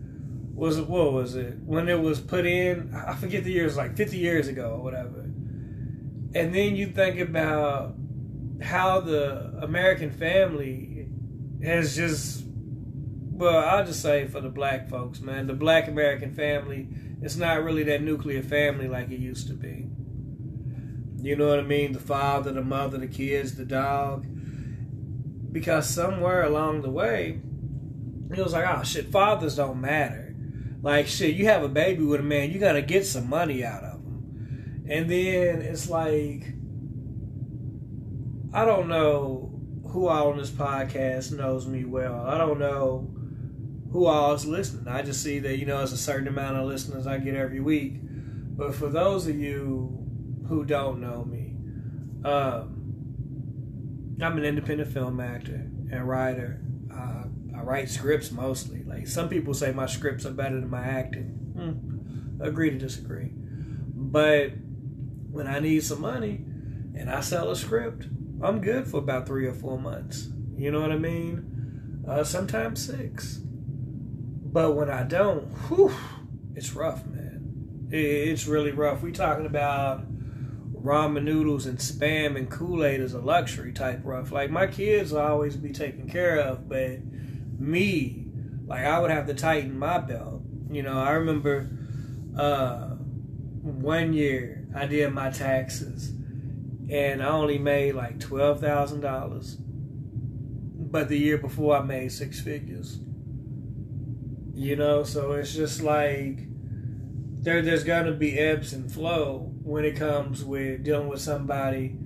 was 0.54 0.80
what 0.80 1.12
was 1.12 1.35
it 1.35 1.59
when 1.64 1.88
it 1.88 2.00
was 2.00 2.21
put 2.21 2.47
in? 2.47 2.94
I 2.94 3.14
forget 3.16 3.42
the 3.42 3.50
years, 3.50 3.76
like 3.76 3.97
50 3.97 4.16
years 4.16 4.47
ago 4.47 4.71
or 4.71 4.83
whatever. 4.83 5.21
And 5.21 6.54
then 6.54 6.76
you 6.76 6.87
think 6.87 7.18
about 7.18 7.94
how 8.62 9.00
the 9.00 9.59
American 9.62 10.11
family 10.11 11.09
has 11.62 11.97
just 11.97 12.43
well, 13.34 13.58
I'll 13.58 13.84
just 13.84 14.00
say 14.00 14.28
for 14.28 14.40
the 14.40 14.48
black 14.48 14.88
folks, 14.88 15.20
man, 15.20 15.48
the 15.48 15.54
black 15.54 15.88
American 15.88 16.32
family, 16.34 16.88
it's 17.20 17.36
not 17.36 17.64
really 17.64 17.82
that 17.84 18.00
nuclear 18.00 18.42
family 18.42 18.86
like 18.86 19.10
it 19.10 19.18
used 19.18 19.48
to 19.48 19.54
be. 19.54 19.88
You 21.20 21.34
know 21.34 21.48
what 21.48 21.58
I 21.58 21.62
mean? 21.62 21.92
The 21.92 21.98
father, 21.98 22.52
the 22.52 22.62
mother, 22.62 22.98
the 22.98 23.08
kids, 23.08 23.56
the 23.56 23.64
dog. 23.64 24.24
Because 25.50 25.88
somewhere 25.88 26.44
along 26.44 26.82
the 26.82 26.90
way, 26.90 27.40
it 28.30 28.42
was 28.42 28.52
like, 28.52 28.66
oh 28.68 28.84
shit, 28.84 29.10
fathers 29.10 29.56
don't 29.56 29.80
matter. 29.80 30.36
Like 30.80 31.08
shit, 31.08 31.34
you 31.34 31.46
have 31.46 31.64
a 31.64 31.68
baby 31.68 32.04
with 32.04 32.20
a 32.20 32.24
man, 32.24 32.52
you 32.52 32.60
gotta 32.60 32.82
get 32.82 33.04
some 33.04 33.28
money 33.28 33.64
out 33.64 33.82
of 33.82 33.94
him. 33.94 34.86
And 34.88 35.10
then 35.10 35.60
it's 35.60 35.90
like, 35.90 36.54
I 38.52 38.64
don't 38.64 38.86
know 38.86 39.50
who 39.88 40.08
on 40.08 40.38
this 40.38 40.50
podcast 40.50 41.36
knows 41.36 41.66
me 41.66 41.84
well. 41.84 42.26
I 42.26 42.38
don't 42.38 42.60
know 42.60 43.10
who 43.94 44.06
all 44.06 44.32
is 44.32 44.44
listening. 44.44 44.88
I 44.88 45.02
just 45.02 45.22
see 45.22 45.38
that, 45.38 45.56
you 45.56 45.66
know, 45.66 45.80
it's 45.80 45.92
a 45.92 45.96
certain 45.96 46.26
amount 46.26 46.56
of 46.56 46.66
listeners 46.66 47.06
I 47.06 47.18
get 47.18 47.36
every 47.36 47.60
week. 47.60 48.00
But 48.02 48.74
for 48.74 48.88
those 48.88 49.28
of 49.28 49.38
you 49.38 50.04
who 50.48 50.64
don't 50.64 51.00
know 51.00 51.24
me, 51.24 51.54
um, 52.28 54.16
I'm 54.20 54.36
an 54.36 54.44
independent 54.44 54.92
film 54.92 55.20
actor 55.20 55.70
and 55.92 56.08
writer. 56.08 56.60
Uh, 56.92 57.26
I 57.56 57.60
write 57.60 57.88
scripts 57.88 58.32
mostly. 58.32 58.82
Like 58.82 59.06
some 59.06 59.28
people 59.28 59.54
say 59.54 59.70
my 59.70 59.86
scripts 59.86 60.26
are 60.26 60.32
better 60.32 60.58
than 60.58 60.68
my 60.68 60.84
acting. 60.84 61.28
Hmm. 61.56 62.42
Agree 62.42 62.70
to 62.70 62.78
disagree. 62.78 63.30
But 63.32 64.54
when 65.30 65.46
I 65.46 65.60
need 65.60 65.84
some 65.84 66.00
money 66.00 66.44
and 66.98 67.08
I 67.08 67.20
sell 67.20 67.48
a 67.48 67.54
script, 67.54 68.08
I'm 68.42 68.60
good 68.60 68.88
for 68.88 68.96
about 68.96 69.28
three 69.28 69.46
or 69.46 69.54
four 69.54 69.78
months. 69.78 70.30
You 70.56 70.72
know 70.72 70.80
what 70.80 70.90
I 70.90 70.98
mean? 70.98 72.02
Uh, 72.08 72.24
sometimes 72.24 72.84
six. 72.84 73.40
But 74.54 74.76
when 74.76 74.88
I 74.88 75.02
don't, 75.02 75.49
whew, 75.66 75.92
it's 76.54 76.75
rough, 76.75 77.04
man. 77.06 77.88
It's 77.90 78.46
really 78.46 78.70
rough. 78.70 79.02
We 79.02 79.11
talking 79.11 79.46
about 79.46 80.06
ramen 80.80 81.25
noodles 81.25 81.66
and 81.66 81.76
spam 81.76 82.37
and 82.37 82.49
Kool 82.49 82.84
Aid 82.84 83.00
is 83.00 83.14
a 83.14 83.18
luxury 83.18 83.73
type 83.73 84.02
rough. 84.04 84.30
Like 84.30 84.50
my 84.50 84.68
kids 84.68 85.11
will 85.11 85.23
always 85.23 85.56
be 85.56 85.73
taken 85.73 86.08
care 86.08 86.38
of, 86.38 86.68
but 86.68 87.00
me, 87.58 88.28
like 88.64 88.84
I 88.84 89.00
would 89.00 89.11
have 89.11 89.26
to 89.26 89.34
tighten 89.34 89.76
my 89.76 89.99
belt. 89.99 90.42
You 90.70 90.84
know, 90.84 91.00
I 91.00 91.11
remember 91.14 91.68
uh, 92.38 92.90
one 93.61 94.12
year 94.12 94.68
I 94.73 94.87
did 94.87 95.12
my 95.12 95.30
taxes 95.30 96.11
and 96.88 97.25
I 97.25 97.26
only 97.26 97.58
made 97.58 97.96
like 97.96 98.20
twelve 98.20 98.61
thousand 98.61 99.00
dollars. 99.00 99.56
But 99.58 101.08
the 101.08 101.18
year 101.18 101.38
before 101.38 101.76
I 101.76 101.82
made 101.82 102.12
six 102.12 102.40
figures. 102.40 103.00
You 104.54 104.76
know, 104.76 105.02
so 105.02 105.32
it's 105.32 105.52
just 105.52 105.82
like 105.82 106.38
there 107.42 107.61
there's 107.61 107.84
gonna 107.84 108.12
be 108.12 108.38
ebbs 108.38 108.73
and 108.73 108.90
flow 108.90 109.50
when 109.62 109.84
it 109.84 109.96
comes 109.96 110.44
with 110.44 110.84
dealing 110.84 111.08
with 111.08 111.20
somebody 111.20 111.96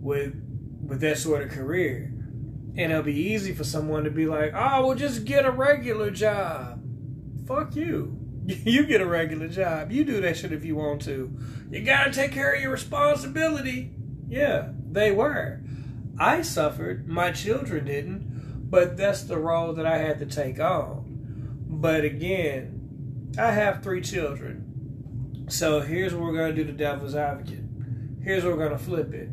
with 0.00 0.34
with 0.82 1.00
that 1.00 1.18
sort 1.18 1.42
of 1.42 1.50
career. 1.50 2.12
And 2.76 2.92
it'll 2.92 3.02
be 3.02 3.14
easy 3.14 3.52
for 3.52 3.64
someone 3.64 4.04
to 4.04 4.10
be 4.10 4.26
like, 4.26 4.52
oh, 4.54 4.86
well, 4.86 4.94
just 4.94 5.24
get 5.24 5.44
a 5.44 5.50
regular 5.50 6.10
job. 6.10 6.82
Fuck 7.46 7.76
you. 7.76 8.14
You 8.64 8.86
get 8.86 9.02
a 9.02 9.06
regular 9.06 9.48
job. 9.48 9.92
You 9.92 10.04
do 10.04 10.22
that 10.22 10.38
shit 10.38 10.52
if 10.52 10.64
you 10.64 10.74
want 10.74 11.02
to. 11.02 11.36
You 11.70 11.82
gotta 11.82 12.10
take 12.10 12.32
care 12.32 12.54
of 12.54 12.62
your 12.62 12.70
responsibility. 12.70 13.92
Yeah, 14.26 14.70
they 14.90 15.10
were. 15.12 15.60
I 16.18 16.40
suffered. 16.40 17.06
My 17.06 17.30
children 17.30 17.84
didn't. 17.84 18.70
But 18.70 18.96
that's 18.96 19.22
the 19.22 19.38
role 19.38 19.74
that 19.74 19.84
I 19.84 19.98
had 19.98 20.18
to 20.20 20.26
take 20.26 20.58
on. 20.60 21.07
But 21.80 22.04
again, 22.04 23.32
I 23.38 23.52
have 23.52 23.84
three 23.84 24.00
children. 24.00 25.46
So 25.48 25.78
here's 25.78 26.12
what 26.12 26.24
we're 26.24 26.36
going 26.36 26.56
to 26.56 26.64
do 26.64 26.64
the 26.64 26.76
devil's 26.76 27.14
advocate. 27.14 27.62
Here's 28.20 28.42
what 28.42 28.56
we're 28.56 28.68
going 28.68 28.76
to 28.76 28.84
flip 28.84 29.14
it. 29.14 29.28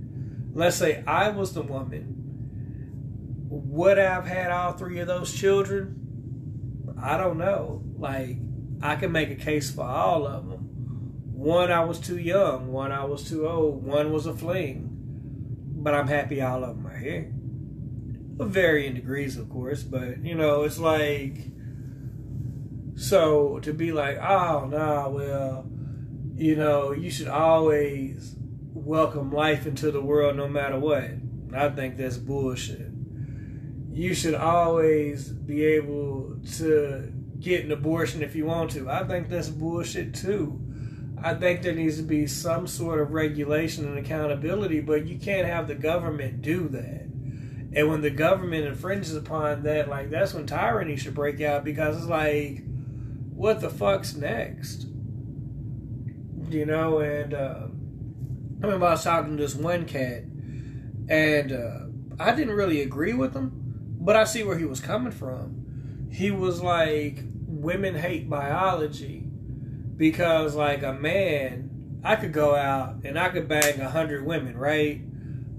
Let's 0.54 0.78
say 0.78 1.04
I 1.08 1.30
was 1.30 1.54
the 1.54 1.64
woman. 1.64 3.48
Would 3.50 3.98
I 3.98 4.14
have 4.14 4.28
had 4.28 4.52
all 4.52 4.74
three 4.74 5.00
of 5.00 5.08
those 5.08 5.34
children? 5.34 6.94
I 7.02 7.18
don't 7.18 7.40
know. 7.40 7.82
Like, 7.98 8.38
I 8.80 8.96
can 8.96 9.12
make 9.12 9.32
a 9.32 9.36
case 9.36 9.72
for 9.72 9.84
all 9.84 10.28
of 10.28 10.48
them. 10.48 10.60
One, 11.34 11.72
I 11.72 11.84
was 11.84 12.00
too 12.00 12.20
young. 12.20 12.72
One, 12.72 12.92
I 12.92 13.06
was 13.06 13.28
too 13.28 13.48
old. 13.48 13.84
One 13.84 14.14
was 14.14 14.28
a 14.28 14.36
fling. 14.36 14.92
But 14.92 15.96
I'm 15.96 16.08
happy 16.08 16.44
all 16.44 16.64
of 16.64 16.78
them 16.78 16.86
are 16.86 16.96
here. 16.96 17.32
Varying 17.34 18.94
degrees, 18.94 19.36
of 19.36 19.50
course. 19.50 19.82
But, 19.82 20.24
you 20.24 20.36
know, 20.36 20.62
it's 20.62 20.78
like. 20.78 21.55
So 22.96 23.60
to 23.60 23.74
be 23.74 23.92
like, 23.92 24.18
oh, 24.18 24.68
no, 24.68 25.10
well, 25.10 25.66
you 26.36 26.56
know, 26.56 26.92
you 26.92 27.10
should 27.10 27.28
always 27.28 28.36
welcome 28.74 29.32
life 29.32 29.66
into 29.66 29.92
the 29.92 30.02
world 30.02 30.38
no 30.38 30.48
matter 30.48 30.80
what. 30.80 31.12
I 31.54 31.70
think 31.70 31.98
that's 31.98 32.18
bullshit. 32.18 32.92
You 33.92 34.14
should 34.14 34.36
always 34.36 35.30
be 35.30 35.64
able 35.64 36.38
to 36.58 37.14
get 37.40 37.64
an 37.66 37.72
abortion 37.72 38.22
if 38.22 38.36
you 38.36 38.46
want 38.46 38.72
to. 38.72 38.90
I 38.90 39.06
think 39.06 39.30
that's 39.30 39.50
bullshit 39.50 40.14
too. 40.14 40.62
I 41.22 41.34
think 41.34 41.62
there 41.62 41.74
needs 41.74 41.98
to 41.98 42.04
be 42.04 42.28
some 42.28 42.68
sort 42.68 43.00
of 43.00 43.12
regulation 43.12 43.86
and 43.86 43.98
accountability, 43.98 44.82
but 44.82 45.06
you 45.08 45.18
can't 45.18 45.48
have 45.48 45.68
the 45.68 45.76
government 45.76 46.42
do 46.42 46.68
that. 46.70 47.02
And 47.74 47.90
when 47.90 48.02
the 48.02 48.10
government 48.10 48.66
infringes 48.66 49.16
upon 49.16 49.64
that, 49.64 49.90
like 49.90 50.10
that's 50.10 50.34
when 50.34 50.46
tyranny 50.46 50.98
should 50.98 51.16
break 51.16 51.42
out 51.42 51.64
because 51.64 51.98
it's 51.98 52.06
like, 52.06 52.65
what 53.36 53.62
the 53.62 53.70
fuck's 53.70 54.16
next? 54.16 54.88
you 56.50 56.66
know, 56.66 57.00
and 57.00 57.34
uh, 57.34 57.68
I 57.68 58.66
remember 58.66 58.86
I 58.86 58.92
was 58.92 59.04
talking 59.04 59.38
to 59.38 59.44
this 59.44 59.56
one 59.56 59.86
cat, 59.86 60.24
and 61.10 61.52
uh, 61.52 61.80
I 62.20 62.34
didn't 62.34 62.56
really 62.56 62.82
agree 62.82 63.14
with 63.14 63.34
him, 63.34 63.52
but 64.00 64.16
I 64.16 64.24
see 64.24 64.44
where 64.44 64.58
he 64.58 64.66
was 64.66 64.80
coming 64.80 65.12
from. 65.12 66.08
He 66.12 66.32
was 66.32 66.62
like, 66.62 67.24
women 67.48 67.96
hate 67.96 68.30
biology 68.30 69.28
because, 69.98 70.56
like, 70.56 70.84
a 70.84 70.94
man, 70.94 72.00
I 72.04 72.16
could 72.16 72.34
go 72.34 72.56
out 72.56 73.04
and 73.04 73.18
I 73.18 73.30
could 73.30 73.48
bang 73.48 73.80
a 73.82 73.90
hundred 73.90 74.26
women, 74.26 74.58
right? 74.58 75.02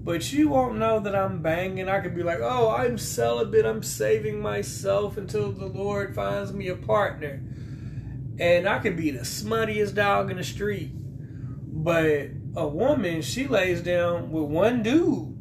But 0.03 0.31
you 0.31 0.47
won't 0.47 0.77
know 0.77 1.01
that 1.01 1.15
I'm 1.15 1.41
banging. 1.41 1.89
I 1.89 1.99
could 1.99 2.15
be 2.15 2.23
like, 2.23 2.39
oh, 2.41 2.69
I'm 2.69 2.97
celibate. 2.97 3.65
I'm 3.65 3.83
saving 3.83 4.39
myself 4.39 5.17
until 5.17 5.51
the 5.51 5.65
Lord 5.65 6.15
finds 6.15 6.53
me 6.53 6.69
a 6.69 6.75
partner 6.75 7.41
and 8.39 8.67
I 8.67 8.79
could 8.79 8.95
be 8.95 9.11
the 9.11 9.19
smuttiest 9.19 9.95
dog 9.95 10.29
in 10.31 10.37
the 10.37 10.43
street. 10.43 10.91
But 10.93 12.29
a 12.55 12.67
woman, 12.67 13.21
she 13.21 13.47
lays 13.47 13.81
down 13.81 14.31
with 14.31 14.45
one 14.45 14.83
dude 14.83 15.37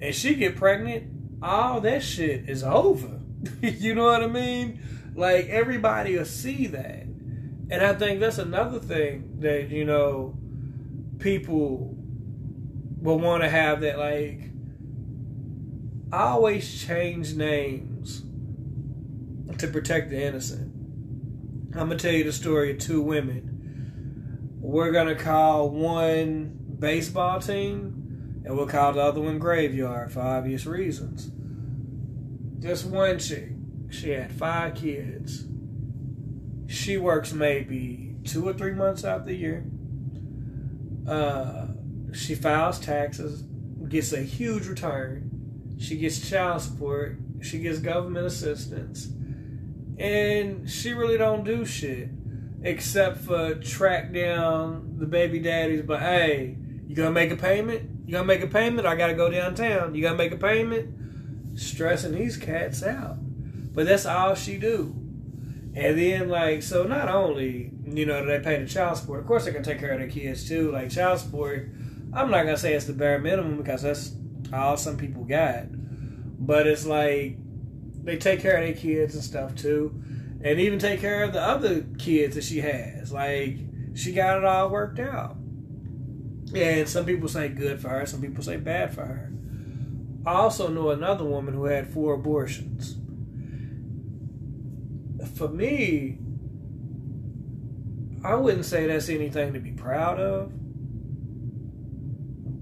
and 0.00 0.14
she 0.14 0.34
get 0.34 0.56
pregnant, 0.56 1.04
all 1.42 1.80
that 1.82 2.02
shit 2.02 2.48
is 2.48 2.62
over. 2.62 3.20
you 3.62 3.94
know 3.94 4.04
what 4.04 4.22
I 4.22 4.26
mean? 4.26 4.80
Like 5.14 5.48
everybody 5.48 6.16
will 6.16 6.24
see 6.24 6.66
that. 6.68 7.02
And 7.70 7.82
I 7.82 7.94
think 7.94 8.20
that's 8.20 8.38
another 8.38 8.78
thing 8.78 9.40
that, 9.40 9.70
you 9.70 9.84
know, 9.84 10.36
people 11.18 11.96
will 13.00 13.18
want 13.18 13.42
to 13.42 13.48
have 13.48 13.82
that 13.82 13.98
like 13.98 14.50
I 16.12 16.28
always 16.28 16.84
change 16.84 17.34
names 17.34 18.22
to 19.58 19.66
protect 19.66 20.10
the 20.10 20.22
innocent. 20.22 20.83
I'm 21.76 21.88
gonna 21.88 21.96
tell 21.96 22.12
you 22.12 22.22
the 22.22 22.32
story 22.32 22.70
of 22.70 22.78
two 22.78 23.00
women. 23.02 24.58
We're 24.60 24.92
gonna 24.92 25.16
call 25.16 25.70
one 25.70 26.56
baseball 26.78 27.40
team, 27.40 28.42
and 28.44 28.56
we'll 28.56 28.68
call 28.68 28.92
the 28.92 29.00
other 29.00 29.20
one 29.20 29.40
graveyard 29.40 30.12
for 30.12 30.20
obvious 30.20 30.66
reasons. 30.66 31.32
This 32.60 32.84
one 32.84 33.18
chick, 33.18 33.50
she 33.90 34.10
had 34.10 34.30
five 34.30 34.76
kids. 34.76 35.46
she 36.66 36.96
works 36.96 37.32
maybe 37.32 38.16
two 38.24 38.48
or 38.48 38.52
three 38.52 38.72
months 38.72 39.04
out 39.04 39.24
the 39.24 39.34
year. 39.34 39.66
Uh, 41.06 41.66
she 42.12 42.36
files 42.36 42.78
taxes, 42.78 43.42
gets 43.88 44.12
a 44.12 44.22
huge 44.22 44.66
return. 44.68 45.76
She 45.78 45.96
gets 45.96 46.28
child 46.28 46.62
support. 46.62 47.18
She 47.42 47.58
gets 47.58 47.80
government 47.80 48.26
assistance, 48.26 49.08
and 49.98 50.68
she 50.68 50.92
really 50.92 51.18
don't 51.18 51.44
do 51.44 51.64
shit 51.64 52.08
except 52.62 53.18
for 53.18 53.54
track 53.56 54.12
down 54.12 54.96
the 54.98 55.06
baby 55.06 55.38
daddies. 55.38 55.82
But 55.82 56.00
hey, 56.00 56.56
you 56.86 56.96
gonna 56.96 57.10
make 57.10 57.30
a 57.30 57.36
payment? 57.36 57.90
You 58.06 58.12
gonna 58.12 58.24
make 58.24 58.42
a 58.42 58.46
payment? 58.46 58.86
I 58.86 58.96
gotta 58.96 59.14
go 59.14 59.30
downtown. 59.30 59.94
You 59.94 60.02
gotta 60.02 60.16
make 60.16 60.32
a 60.32 60.36
payment? 60.36 61.58
Stressing 61.58 62.12
these 62.12 62.36
cats 62.36 62.82
out. 62.82 63.16
But 63.72 63.86
that's 63.86 64.06
all 64.06 64.34
she 64.34 64.56
do. 64.56 64.94
And 65.76 65.98
then 65.98 66.28
like 66.28 66.62
so 66.62 66.84
not 66.84 67.08
only, 67.08 67.72
you 67.84 68.06
know, 68.06 68.20
do 68.20 68.26
they 68.26 68.40
pay 68.40 68.62
the 68.62 68.68
child 68.68 68.96
support, 68.96 69.20
of 69.20 69.26
course 69.26 69.44
they 69.44 69.52
can 69.52 69.62
take 69.62 69.78
care 69.78 69.92
of 69.92 69.98
their 69.98 70.08
kids 70.08 70.48
too. 70.48 70.72
Like 70.72 70.90
child 70.90 71.18
support, 71.18 71.68
I'm 72.12 72.30
not 72.30 72.44
gonna 72.44 72.56
say 72.56 72.74
it's 72.74 72.86
the 72.86 72.92
bare 72.94 73.18
minimum 73.18 73.58
because 73.58 73.82
that's 73.82 74.12
all 74.52 74.76
some 74.76 74.96
people 74.96 75.24
got. 75.24 75.66
But 76.46 76.66
it's 76.66 76.86
like 76.86 77.36
they 78.04 78.16
take 78.16 78.40
care 78.40 78.56
of 78.56 78.64
their 78.64 78.74
kids 78.74 79.14
and 79.14 79.24
stuff 79.24 79.54
too. 79.54 80.00
And 80.42 80.60
even 80.60 80.78
take 80.78 81.00
care 81.00 81.24
of 81.24 81.32
the 81.32 81.40
other 81.40 81.86
kids 81.98 82.34
that 82.34 82.44
she 82.44 82.60
has. 82.60 83.12
Like 83.12 83.56
she 83.94 84.12
got 84.12 84.38
it 84.38 84.44
all 84.44 84.68
worked 84.68 85.00
out. 85.00 85.36
And 86.54 86.88
some 86.88 87.06
people 87.06 87.28
say 87.28 87.48
good 87.48 87.80
for 87.80 87.88
her, 87.88 88.06
some 88.06 88.20
people 88.20 88.44
say 88.44 88.58
bad 88.58 88.94
for 88.94 89.04
her. 89.04 89.32
I 90.26 90.34
also 90.34 90.68
know 90.68 90.90
another 90.90 91.24
woman 91.24 91.54
who 91.54 91.64
had 91.64 91.92
four 91.92 92.14
abortions. 92.14 92.96
For 95.34 95.48
me, 95.48 96.18
I 98.24 98.34
wouldn't 98.36 98.64
say 98.64 98.86
that's 98.86 99.08
anything 99.08 99.52
to 99.52 99.60
be 99.60 99.72
proud 99.72 100.20
of. 100.20 100.50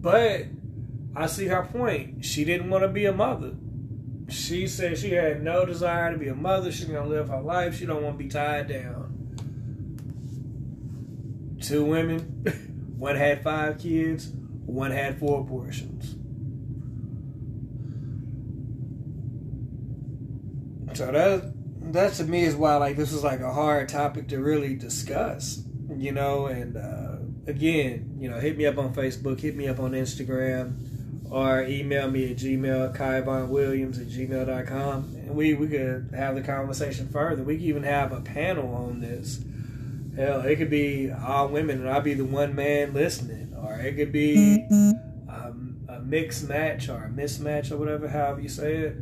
But 0.02 0.46
I 1.14 1.26
see 1.26 1.46
her 1.46 1.64
point. 1.64 2.24
She 2.24 2.44
didn't 2.44 2.70
want 2.70 2.82
to 2.82 2.88
be 2.88 3.04
a 3.04 3.12
mother. 3.12 3.54
She 4.28 4.66
said 4.66 4.98
she 4.98 5.10
had 5.10 5.42
no 5.42 5.64
desire 5.64 6.12
to 6.12 6.18
be 6.18 6.28
a 6.28 6.34
mother. 6.34 6.72
She's 6.72 6.86
gonna 6.86 7.08
live 7.08 7.28
her 7.28 7.40
life. 7.40 7.78
She 7.78 7.86
don't 7.86 8.02
want 8.02 8.18
to 8.18 8.24
be 8.24 8.30
tied 8.30 8.68
down. 8.68 9.08
Two 11.60 11.84
women. 11.84 12.44
One 13.02 13.16
had 13.16 13.42
five 13.42 13.80
kids, 13.80 14.30
one 14.64 14.92
had 14.92 15.18
four 15.18 15.40
abortions. 15.40 16.14
So 20.96 21.10
that 21.10 21.52
that 21.92 22.12
to 22.14 22.24
me 22.24 22.44
is 22.44 22.54
why 22.54 22.76
like 22.76 22.96
this 22.96 23.12
is 23.12 23.24
like 23.24 23.40
a 23.40 23.52
hard 23.52 23.88
topic 23.88 24.28
to 24.28 24.38
really 24.38 24.76
discuss, 24.76 25.64
you 25.96 26.12
know. 26.12 26.46
And 26.46 26.76
uh, 26.76 27.16
again, 27.50 28.16
you 28.20 28.30
know, 28.30 28.38
hit 28.38 28.56
me 28.56 28.66
up 28.66 28.78
on 28.78 28.94
Facebook, 28.94 29.40
hit 29.40 29.56
me 29.56 29.66
up 29.66 29.80
on 29.80 29.92
Instagram, 29.92 30.91
or 31.32 31.62
email 31.62 32.10
me 32.10 32.30
at 32.30 32.36
gmail 32.36 33.48
Williams 33.48 33.98
at 33.98 34.06
gmail.com 34.08 35.14
and 35.16 35.34
we 35.34 35.54
we 35.54 35.66
could 35.68 36.10
have 36.14 36.34
the 36.34 36.42
conversation 36.42 37.08
further. 37.08 37.42
We 37.42 37.56
could 37.56 37.64
even 37.64 37.82
have 37.84 38.12
a 38.12 38.20
panel 38.20 38.74
on 38.74 39.00
this 39.00 39.42
Hell, 40.16 40.42
it 40.42 40.56
could 40.56 40.68
be 40.68 41.10
all 41.10 41.48
women 41.48 41.80
and 41.80 41.88
I'll 41.88 42.02
be 42.02 42.12
the 42.12 42.24
one 42.24 42.54
man 42.54 42.92
listening, 42.92 43.54
or 43.56 43.78
it 43.78 43.96
could 43.96 44.12
be 44.12 44.66
um, 45.26 45.86
a 45.88 46.00
mixed 46.00 46.46
match 46.46 46.90
or 46.90 47.04
a 47.04 47.08
mismatch 47.08 47.70
or 47.70 47.78
whatever, 47.78 48.08
however 48.08 48.40
you 48.42 48.48
say 48.50 48.76
it. 48.76 48.96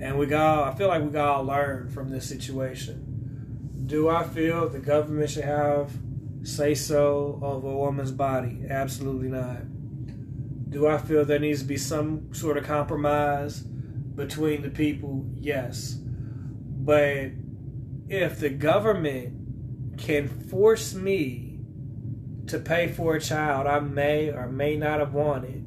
And 0.00 0.18
we 0.18 0.26
got, 0.26 0.72
I 0.72 0.76
feel 0.76 0.88
like 0.88 1.02
we 1.02 1.10
got 1.10 1.28
all 1.28 1.44
learn 1.44 1.90
from 1.90 2.10
this 2.10 2.28
situation. 2.28 3.84
Do 3.86 4.08
I 4.08 4.24
feel 4.24 4.68
the 4.68 4.80
government 4.80 5.30
should 5.30 5.44
have 5.44 5.92
say 6.42 6.74
so 6.74 7.38
over 7.40 7.68
a 7.68 7.76
woman's 7.76 8.12
body? 8.12 8.62
Absolutely 8.68 9.28
not. 9.28 9.58
Do 10.68 10.86
I 10.86 10.98
feel 10.98 11.24
there 11.24 11.38
needs 11.38 11.60
to 11.60 11.66
be 11.66 11.76
some 11.76 12.32
sort 12.34 12.56
of 12.56 12.64
compromise 12.64 13.60
between 13.60 14.62
the 14.62 14.70
people? 14.70 15.26
Yes. 15.34 15.94
But 15.94 17.30
if 18.08 18.40
the 18.40 18.50
government 18.50 19.98
can 19.98 20.28
force 20.28 20.94
me 20.94 21.60
to 22.46 22.58
pay 22.58 22.88
for 22.88 23.16
a 23.16 23.20
child 23.20 23.66
I 23.66 23.80
may 23.80 24.30
or 24.30 24.48
may 24.48 24.76
not 24.76 25.00
have 25.00 25.12
wanted 25.12 25.64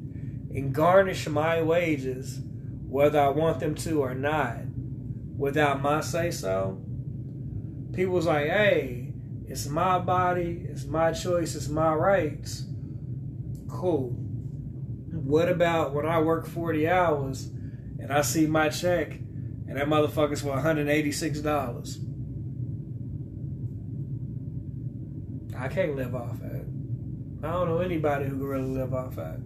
and 0.54 0.74
garnish 0.74 1.28
my 1.28 1.62
wages, 1.62 2.40
whether 2.88 3.20
I 3.20 3.28
want 3.28 3.60
them 3.60 3.74
to 3.76 4.02
or 4.02 4.14
not, 4.14 4.58
without 5.36 5.80
my 5.80 6.00
say 6.00 6.30
so. 6.30 6.80
People's 7.94 8.26
like, 8.26 8.48
hey, 8.48 9.12
it's 9.46 9.66
my 9.66 9.98
body, 9.98 10.66
it's 10.68 10.84
my 10.84 11.12
choice, 11.12 11.54
it's 11.54 11.68
my 11.68 11.94
rights. 11.94 12.66
Cool. 13.68 14.21
What 15.22 15.48
about 15.48 15.94
when 15.94 16.06
I 16.06 16.20
work 16.20 16.46
40 16.46 16.88
hours 16.88 17.46
and 17.98 18.12
I 18.12 18.22
see 18.22 18.46
my 18.46 18.68
check 18.68 19.12
and 19.12 19.76
that 19.76 19.86
motherfucker's 19.86 20.42
for 20.42 20.48
$186? 20.48 22.08
I 25.56 25.68
can't 25.68 25.94
live 25.94 26.14
off 26.14 26.40
that. 26.40 26.66
I 27.44 27.52
don't 27.52 27.68
know 27.68 27.78
anybody 27.78 28.24
who 28.24 28.36
can 28.36 28.46
really 28.46 28.68
live 28.68 28.92
off 28.92 29.16
that. 29.16 29.38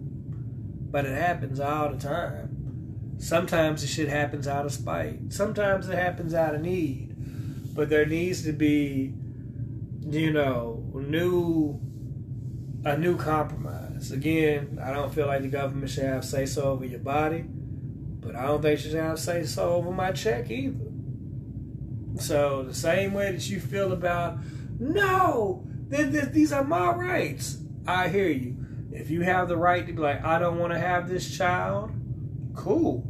But 0.91 1.05
it 1.05 1.15
happens 1.15 1.59
all 1.59 1.89
the 1.89 1.97
time. 1.97 3.15
Sometimes 3.19 3.81
the 3.81 3.87
shit 3.87 4.07
happens 4.07 4.47
out 4.47 4.65
of 4.65 4.71
spite. 4.71 5.31
Sometimes 5.31 5.89
it 5.89 5.95
happens 5.95 6.33
out 6.33 6.55
of 6.55 6.61
need. 6.61 7.13
But 7.75 7.89
there 7.89 8.05
needs 8.05 8.43
to 8.43 8.51
be, 8.51 9.13
you 10.07 10.31
know, 10.31 10.83
new 10.93 11.79
a 12.83 12.97
new 12.97 13.17
compromise. 13.17 13.86
Again, 14.11 14.79
I 14.83 14.93
don't 14.93 15.13
feel 15.13 15.27
like 15.27 15.41
the 15.41 15.47
government 15.47 15.89
should 15.89 16.03
have 16.03 16.23
say 16.23 16.45
so 16.45 16.63
over 16.63 16.85
your 16.85 16.99
body, 16.99 17.41
but 17.41 18.35
I 18.35 18.45
don't 18.45 18.61
think 18.61 18.79
it 18.79 18.83
should 18.83 18.93
have 18.93 19.19
say 19.19 19.43
so 19.43 19.73
over 19.73 19.91
my 19.91 20.11
check 20.11 20.51
either. 20.51 20.91
So 22.19 22.63
the 22.63 22.73
same 22.73 23.13
way 23.13 23.31
that 23.31 23.49
you 23.49 23.59
feel 23.59 23.91
about 23.91 24.37
no, 24.79 25.67
these 25.89 26.51
are 26.51 26.63
my 26.63 26.91
rights. 26.91 27.57
I 27.87 28.09
hear 28.09 28.29
you. 28.29 28.55
If 28.91 29.09
you 29.09 29.21
have 29.21 29.47
the 29.47 29.57
right 29.57 29.85
to 29.85 29.93
be 29.93 30.01
like, 30.01 30.23
I 30.23 30.39
don't 30.39 30.59
want 30.59 30.73
to 30.73 30.79
have 30.79 31.09
this 31.09 31.35
child, 31.35 31.91
cool. 32.55 33.07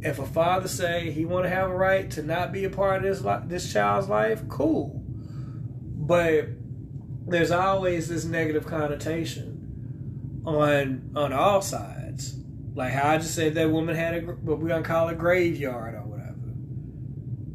If 0.00 0.18
a 0.18 0.26
father 0.26 0.68
say 0.68 1.10
he 1.10 1.24
want 1.24 1.44
to 1.44 1.50
have 1.50 1.70
a 1.70 1.74
right 1.74 2.10
to 2.12 2.22
not 2.22 2.52
be 2.52 2.64
a 2.64 2.70
part 2.70 2.98
of 2.98 3.02
this 3.02 3.20
this 3.46 3.72
child's 3.72 4.08
life, 4.08 4.46
cool. 4.48 5.02
But 5.04 6.48
there's 7.26 7.50
always 7.50 8.08
this 8.08 8.24
negative 8.24 8.66
connotation 8.66 9.57
on 10.56 11.10
on 11.14 11.32
all 11.32 11.62
sides. 11.62 12.36
Like 12.74 12.92
how 12.92 13.10
I 13.10 13.18
just 13.18 13.34
said 13.34 13.54
that 13.54 13.70
woman 13.70 13.96
had 13.96 14.14
a 14.14 14.20
what 14.20 14.58
we 14.58 14.68
gonna 14.68 14.82
call 14.82 15.08
a 15.08 15.14
graveyard 15.14 15.94
or 15.94 16.02
whatever. 16.02 16.54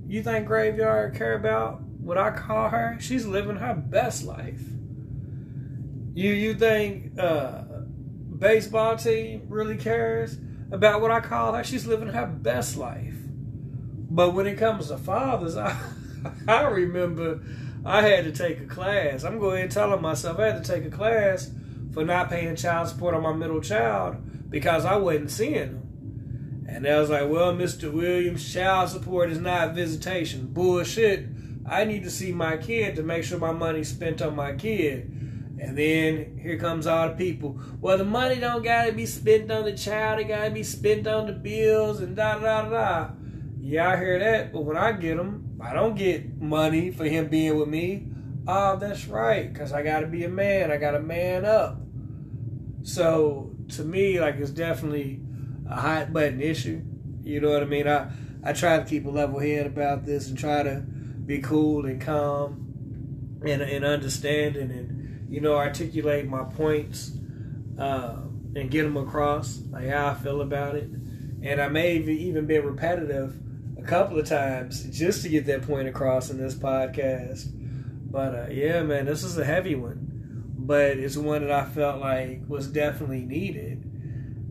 You 0.07 0.21
think 0.23 0.47
graveyard 0.47 1.15
care 1.15 1.33
about 1.33 1.81
what 1.81 2.17
I 2.17 2.31
call 2.31 2.69
her, 2.69 2.97
she's 2.99 3.25
living 3.25 3.55
her 3.55 3.73
best 3.73 4.25
life. 4.25 4.61
You 6.13 6.31
you 6.31 6.53
think 6.53 7.17
uh, 7.17 7.63
baseball 8.37 8.97
team 8.97 9.43
really 9.47 9.77
cares 9.77 10.37
about 10.71 11.01
what 11.01 11.11
I 11.11 11.21
call 11.21 11.53
her? 11.53 11.63
She's 11.63 11.87
living 11.87 12.09
her 12.09 12.27
best 12.27 12.77
life. 12.77 13.15
But 14.09 14.33
when 14.33 14.45
it 14.45 14.57
comes 14.57 14.89
to 14.89 14.97
fathers, 14.97 15.57
I 15.57 15.75
I 16.47 16.61
remember 16.63 17.41
I 17.85 18.01
had 18.01 18.25
to 18.25 18.31
take 18.31 18.59
a 18.59 18.65
class. 18.65 19.23
I'm 19.23 19.39
going 19.39 19.67
to 19.67 19.73
tell 19.73 19.97
myself 19.99 20.39
I 20.39 20.47
had 20.47 20.63
to 20.63 20.71
take 20.71 20.85
a 20.85 20.89
class 20.89 21.49
for 21.93 22.03
not 22.03 22.29
paying 22.29 22.55
child 22.55 22.89
support 22.89 23.15
on 23.15 23.23
my 23.23 23.33
middle 23.33 23.61
child 23.61 24.49
because 24.49 24.85
I 24.85 24.95
wasn't 24.97 25.31
seeing 25.31 25.53
them. 25.53 26.65
And 26.67 26.87
I 26.87 26.99
was 26.99 27.09
like, 27.09 27.29
well, 27.29 27.53
Mr. 27.53 27.91
Williams, 27.91 28.51
child 28.51 28.89
support 28.89 29.29
is 29.29 29.39
not 29.39 29.75
visitation. 29.75 30.47
Bullshit. 30.47 31.27
I 31.65 31.85
need 31.85 32.03
to 32.03 32.09
see 32.09 32.31
my 32.31 32.57
kid 32.57 32.95
to 32.95 33.03
make 33.03 33.23
sure 33.23 33.37
my 33.37 33.51
money's 33.51 33.89
spent 33.89 34.21
on 34.21 34.35
my 34.35 34.53
kid. 34.53 35.09
And 35.59 35.77
then 35.77 36.39
here 36.41 36.57
comes 36.57 36.87
all 36.87 37.09
the 37.09 37.15
people. 37.15 37.59
Well, 37.79 37.97
the 37.97 38.03
money 38.03 38.35
don't 38.39 38.63
gotta 38.63 38.91
be 38.91 39.05
spent 39.05 39.51
on 39.51 39.65
the 39.65 39.77
child. 39.77 40.19
It 40.19 40.27
gotta 40.27 40.51
be 40.51 40.63
spent 40.63 41.07
on 41.07 41.27
the 41.27 41.33
bills 41.33 42.01
and 42.01 42.15
da 42.15 42.39
da 42.39 42.63
da 42.63 42.69
da. 42.69 43.09
Yeah, 43.59 43.89
I 43.89 43.97
hear 43.97 44.19
that. 44.19 44.51
But 44.51 44.61
when 44.61 44.75
I 44.75 44.91
get 44.93 45.17
him, 45.17 45.57
I 45.61 45.73
don't 45.73 45.95
get 45.95 46.41
money 46.41 46.91
for 46.91 47.05
him 47.05 47.27
being 47.27 47.57
with 47.57 47.69
me. 47.69 48.07
Oh, 48.45 48.75
that's 48.75 49.07
right. 49.07 49.53
Cause 49.55 49.71
I 49.71 49.83
gotta 49.83 50.07
be 50.07 50.25
a 50.25 50.29
man. 50.29 50.71
I 50.71 50.77
gotta 50.77 50.99
man 50.99 51.45
up. 51.45 51.82
So 52.83 53.55
to 53.69 53.83
me, 53.83 54.19
like 54.19 54.35
it's 54.35 54.51
definitely 54.51 55.21
a 55.69 55.79
hot 55.79 56.13
button 56.13 56.41
issue. 56.41 56.81
You 57.23 57.39
know 57.41 57.51
what 57.51 57.63
I 57.63 57.65
mean? 57.65 57.87
I 57.87 58.11
I 58.43 58.53
try 58.53 58.77
to 58.77 58.85
keep 58.85 59.05
a 59.05 59.09
level 59.09 59.39
head 59.39 59.65
about 59.65 60.05
this 60.05 60.27
and 60.27 60.37
try 60.37 60.63
to 60.63 60.81
be 61.25 61.39
cool 61.39 61.85
and 61.85 62.01
calm 62.01 63.39
and, 63.45 63.61
and 63.61 63.85
understanding 63.85 64.71
and 64.71 65.27
you 65.29 65.39
know 65.39 65.55
articulate 65.55 66.27
my 66.27 66.43
points 66.43 67.11
uh, 67.79 68.17
and 68.55 68.69
get 68.69 68.83
them 68.83 68.97
across 68.97 69.61
like 69.71 69.87
how 69.87 70.07
I 70.07 70.13
feel 70.15 70.41
about 70.41 70.75
it. 70.75 70.89
And 71.41 71.61
I 71.61 71.67
may 71.67 71.97
have 71.97 72.07
even 72.07 72.45
been 72.45 72.65
repetitive 72.65 73.35
a 73.77 73.81
couple 73.81 74.19
of 74.19 74.27
times 74.27 74.83
just 74.97 75.23
to 75.23 75.29
get 75.29 75.45
that 75.47 75.63
point 75.63 75.87
across 75.87 76.29
in 76.29 76.37
this 76.37 76.55
podcast. 76.55 77.49
But 78.09 78.35
uh, 78.35 78.47
yeah, 78.51 78.83
man, 78.83 79.05
this 79.05 79.23
is 79.23 79.37
a 79.37 79.45
heavy 79.45 79.75
one, 79.75 80.02
but 80.65 80.97
it's 80.97 81.17
one 81.17 81.41
that 81.41 81.51
I 81.51 81.65
felt 81.65 81.99
like 81.99 82.41
was 82.47 82.67
definitely 82.67 83.23
needed. 83.23 83.83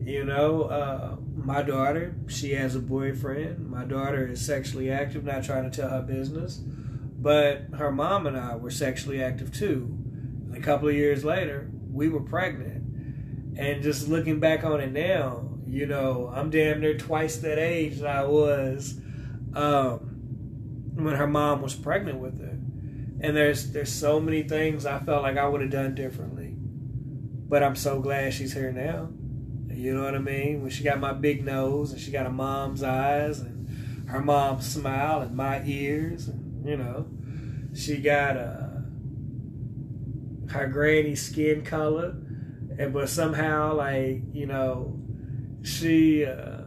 You 0.05 0.23
know, 0.23 0.63
uh, 0.63 1.15
my 1.35 1.63
daughter, 1.63 2.15
she 2.27 2.51
has 2.51 2.75
a 2.75 2.79
boyfriend. 2.79 3.67
My 3.67 3.83
daughter 3.83 4.27
is 4.27 4.45
sexually 4.45 4.91
active, 4.91 5.23
not 5.23 5.43
trying 5.43 5.69
to 5.69 5.75
tell 5.75 5.89
her 5.89 6.03
business, 6.03 6.57
but 6.57 7.63
her 7.77 7.91
mom 7.91 8.27
and 8.27 8.37
I 8.37 8.55
were 8.55 8.69
sexually 8.69 9.23
active 9.23 9.51
too. 9.51 9.97
And 10.47 10.55
a 10.55 10.61
couple 10.61 10.87
of 10.87 10.95
years 10.95 11.25
later, 11.25 11.71
we 11.91 12.09
were 12.09 12.21
pregnant. 12.21 12.83
And 13.57 13.81
just 13.81 14.07
looking 14.07 14.39
back 14.39 14.63
on 14.63 14.81
it 14.81 14.91
now, 14.91 15.49
you 15.67 15.87
know, 15.87 16.31
I'm 16.33 16.51
damn 16.51 16.81
near 16.81 16.97
twice 16.97 17.37
that 17.37 17.57
age 17.57 17.99
that 17.99 18.15
I 18.15 18.25
was 18.25 18.99
um, 19.55 19.97
when 20.93 21.15
her 21.15 21.27
mom 21.27 21.61
was 21.61 21.73
pregnant 21.73 22.19
with 22.19 22.39
her. 22.39 22.52
And 23.23 23.35
there's 23.37 23.71
there's 23.71 23.91
so 23.91 24.19
many 24.19 24.43
things 24.43 24.85
I 24.85 24.99
felt 24.99 25.23
like 25.23 25.37
I 25.37 25.47
would 25.47 25.61
have 25.61 25.71
done 25.71 25.95
differently. 25.95 26.53
But 26.57 27.63
I'm 27.63 27.75
so 27.75 28.01
glad 28.01 28.33
she's 28.33 28.53
here 28.53 28.71
now. 28.71 29.09
You 29.73 29.95
know 29.95 30.03
what 30.03 30.13
I 30.13 30.19
mean? 30.19 30.61
When 30.61 30.69
she 30.69 30.83
got 30.83 30.99
my 30.99 31.13
big 31.13 31.45
nose 31.45 31.93
and 31.93 32.01
she 32.01 32.11
got 32.11 32.25
a 32.25 32.29
mom's 32.29 32.83
eyes 32.83 33.39
and 33.39 34.09
her 34.09 34.21
mom's 34.21 34.67
smile 34.67 35.21
and 35.21 35.35
my 35.35 35.63
ears 35.65 36.27
and 36.27 36.67
you 36.67 36.77
know, 36.77 37.07
she 37.73 37.97
got 37.97 38.37
uh, 38.37 38.67
her 40.49 40.67
granny 40.67 41.15
skin 41.15 41.63
color, 41.63 42.15
and 42.77 42.93
but 42.93 43.09
somehow 43.09 43.73
like 43.73 44.21
you 44.33 44.47
know, 44.47 44.99
she 45.61 46.25
uh, 46.25 46.61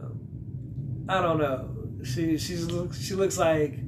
I 1.07 1.21
don't 1.21 1.37
know. 1.37 1.73
She 2.03 2.37
she's 2.37 2.67
she 2.99 3.13
looks 3.13 3.37
like 3.37 3.79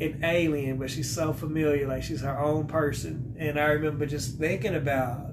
an 0.00 0.20
alien, 0.24 0.78
but 0.78 0.90
she's 0.90 1.10
so 1.14 1.32
familiar, 1.32 1.86
like 1.86 2.02
she's 2.02 2.22
her 2.22 2.38
own 2.38 2.66
person. 2.66 3.36
And 3.38 3.58
I 3.58 3.66
remember 3.66 4.06
just 4.06 4.38
thinking 4.38 4.74
about 4.74 5.32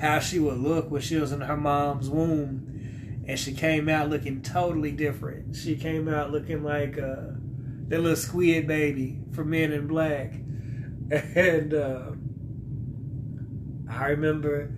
how 0.00 0.18
she 0.18 0.38
would 0.38 0.58
look 0.58 0.90
when 0.90 1.00
she 1.00 1.16
was 1.16 1.32
in 1.32 1.40
her 1.40 1.56
mom's 1.56 2.10
womb, 2.10 3.24
and 3.26 3.38
she 3.38 3.52
came 3.52 3.88
out 3.88 4.10
looking 4.10 4.42
totally 4.42 4.92
different. 4.92 5.56
She 5.56 5.76
came 5.76 6.08
out 6.08 6.32
looking 6.32 6.62
like 6.62 6.98
uh, 6.98 7.32
little 7.88 8.16
squid 8.16 8.66
baby 8.66 9.20
from 9.32 9.50
Men 9.50 9.72
in 9.72 9.86
Black, 9.86 10.32
and 11.10 11.72
uh, 11.72 12.10
I 13.88 14.08
remember 14.08 14.70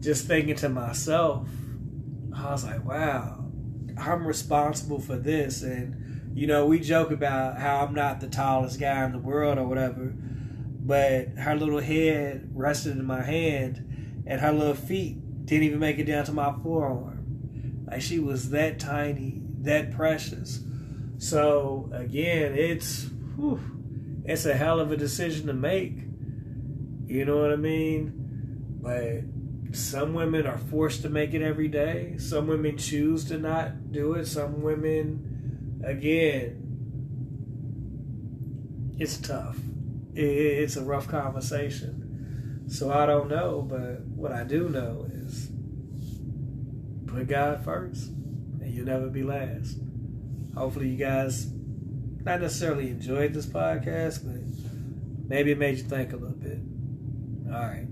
just 0.00 0.26
thinking 0.26 0.56
to 0.56 0.68
myself, 0.68 1.48
I 2.34 2.52
was 2.52 2.64
like, 2.64 2.84
wow, 2.84 3.46
I'm 3.96 4.26
responsible 4.26 5.00
for 5.00 5.16
this, 5.16 5.62
and 5.62 6.05
you 6.36 6.46
know, 6.46 6.66
we 6.66 6.80
joke 6.80 7.10
about 7.12 7.56
how 7.56 7.86
I'm 7.86 7.94
not 7.94 8.20
the 8.20 8.28
tallest 8.28 8.78
guy 8.78 9.06
in 9.06 9.12
the 9.12 9.18
world 9.18 9.56
or 9.56 9.66
whatever, 9.66 10.12
but 10.14 11.28
her 11.38 11.56
little 11.56 11.80
head 11.80 12.50
rested 12.52 12.92
in 12.92 13.06
my 13.06 13.22
hand, 13.22 14.22
and 14.26 14.38
her 14.42 14.52
little 14.52 14.74
feet 14.74 15.46
didn't 15.46 15.64
even 15.64 15.78
make 15.78 15.98
it 15.98 16.04
down 16.04 16.26
to 16.26 16.32
my 16.32 16.54
forearm. 16.62 17.86
Like 17.90 18.02
she 18.02 18.18
was 18.18 18.50
that 18.50 18.78
tiny, 18.78 19.40
that 19.62 19.92
precious. 19.92 20.60
So 21.16 21.88
again, 21.94 22.54
it's 22.54 23.08
whew, 23.36 23.58
it's 24.26 24.44
a 24.44 24.52
hell 24.54 24.78
of 24.78 24.92
a 24.92 24.96
decision 24.98 25.46
to 25.46 25.54
make. 25.54 25.96
You 27.06 27.24
know 27.24 27.38
what 27.38 27.50
I 27.50 27.56
mean? 27.56 28.12
But 28.82 29.74
some 29.74 30.12
women 30.12 30.46
are 30.46 30.58
forced 30.58 31.00
to 31.02 31.08
make 31.08 31.32
it 31.32 31.40
every 31.40 31.68
day. 31.68 32.16
Some 32.18 32.46
women 32.46 32.76
choose 32.76 33.24
to 33.28 33.38
not 33.38 33.90
do 33.90 34.12
it. 34.12 34.26
Some 34.26 34.60
women 34.60 35.32
again, 35.86 36.62
it's 38.98 39.16
tough. 39.18 39.56
It's 40.14 40.76
a 40.76 40.82
rough 40.82 41.08
conversation. 41.08 42.64
So 42.68 42.92
I 42.92 43.06
don't 43.06 43.28
know, 43.28 43.62
but 43.62 44.00
what 44.06 44.32
I 44.32 44.42
do 44.44 44.68
know 44.68 45.06
is 45.12 45.50
put 47.06 47.28
God 47.28 47.64
first, 47.64 48.08
and 48.08 48.74
you'll 48.74 48.86
never 48.86 49.08
be 49.08 49.22
last. 49.22 49.78
Hopefully, 50.56 50.88
you 50.88 50.96
guys 50.96 51.46
not 52.24 52.40
necessarily 52.40 52.88
enjoyed 52.88 53.34
this 53.34 53.46
podcast, 53.46 54.24
but 54.24 54.40
maybe 55.28 55.52
it 55.52 55.58
made 55.58 55.76
you 55.76 55.84
think 55.84 56.12
a 56.12 56.16
little 56.16 56.36
bit. 56.36 56.58
All 57.46 57.60
right. 57.60 57.86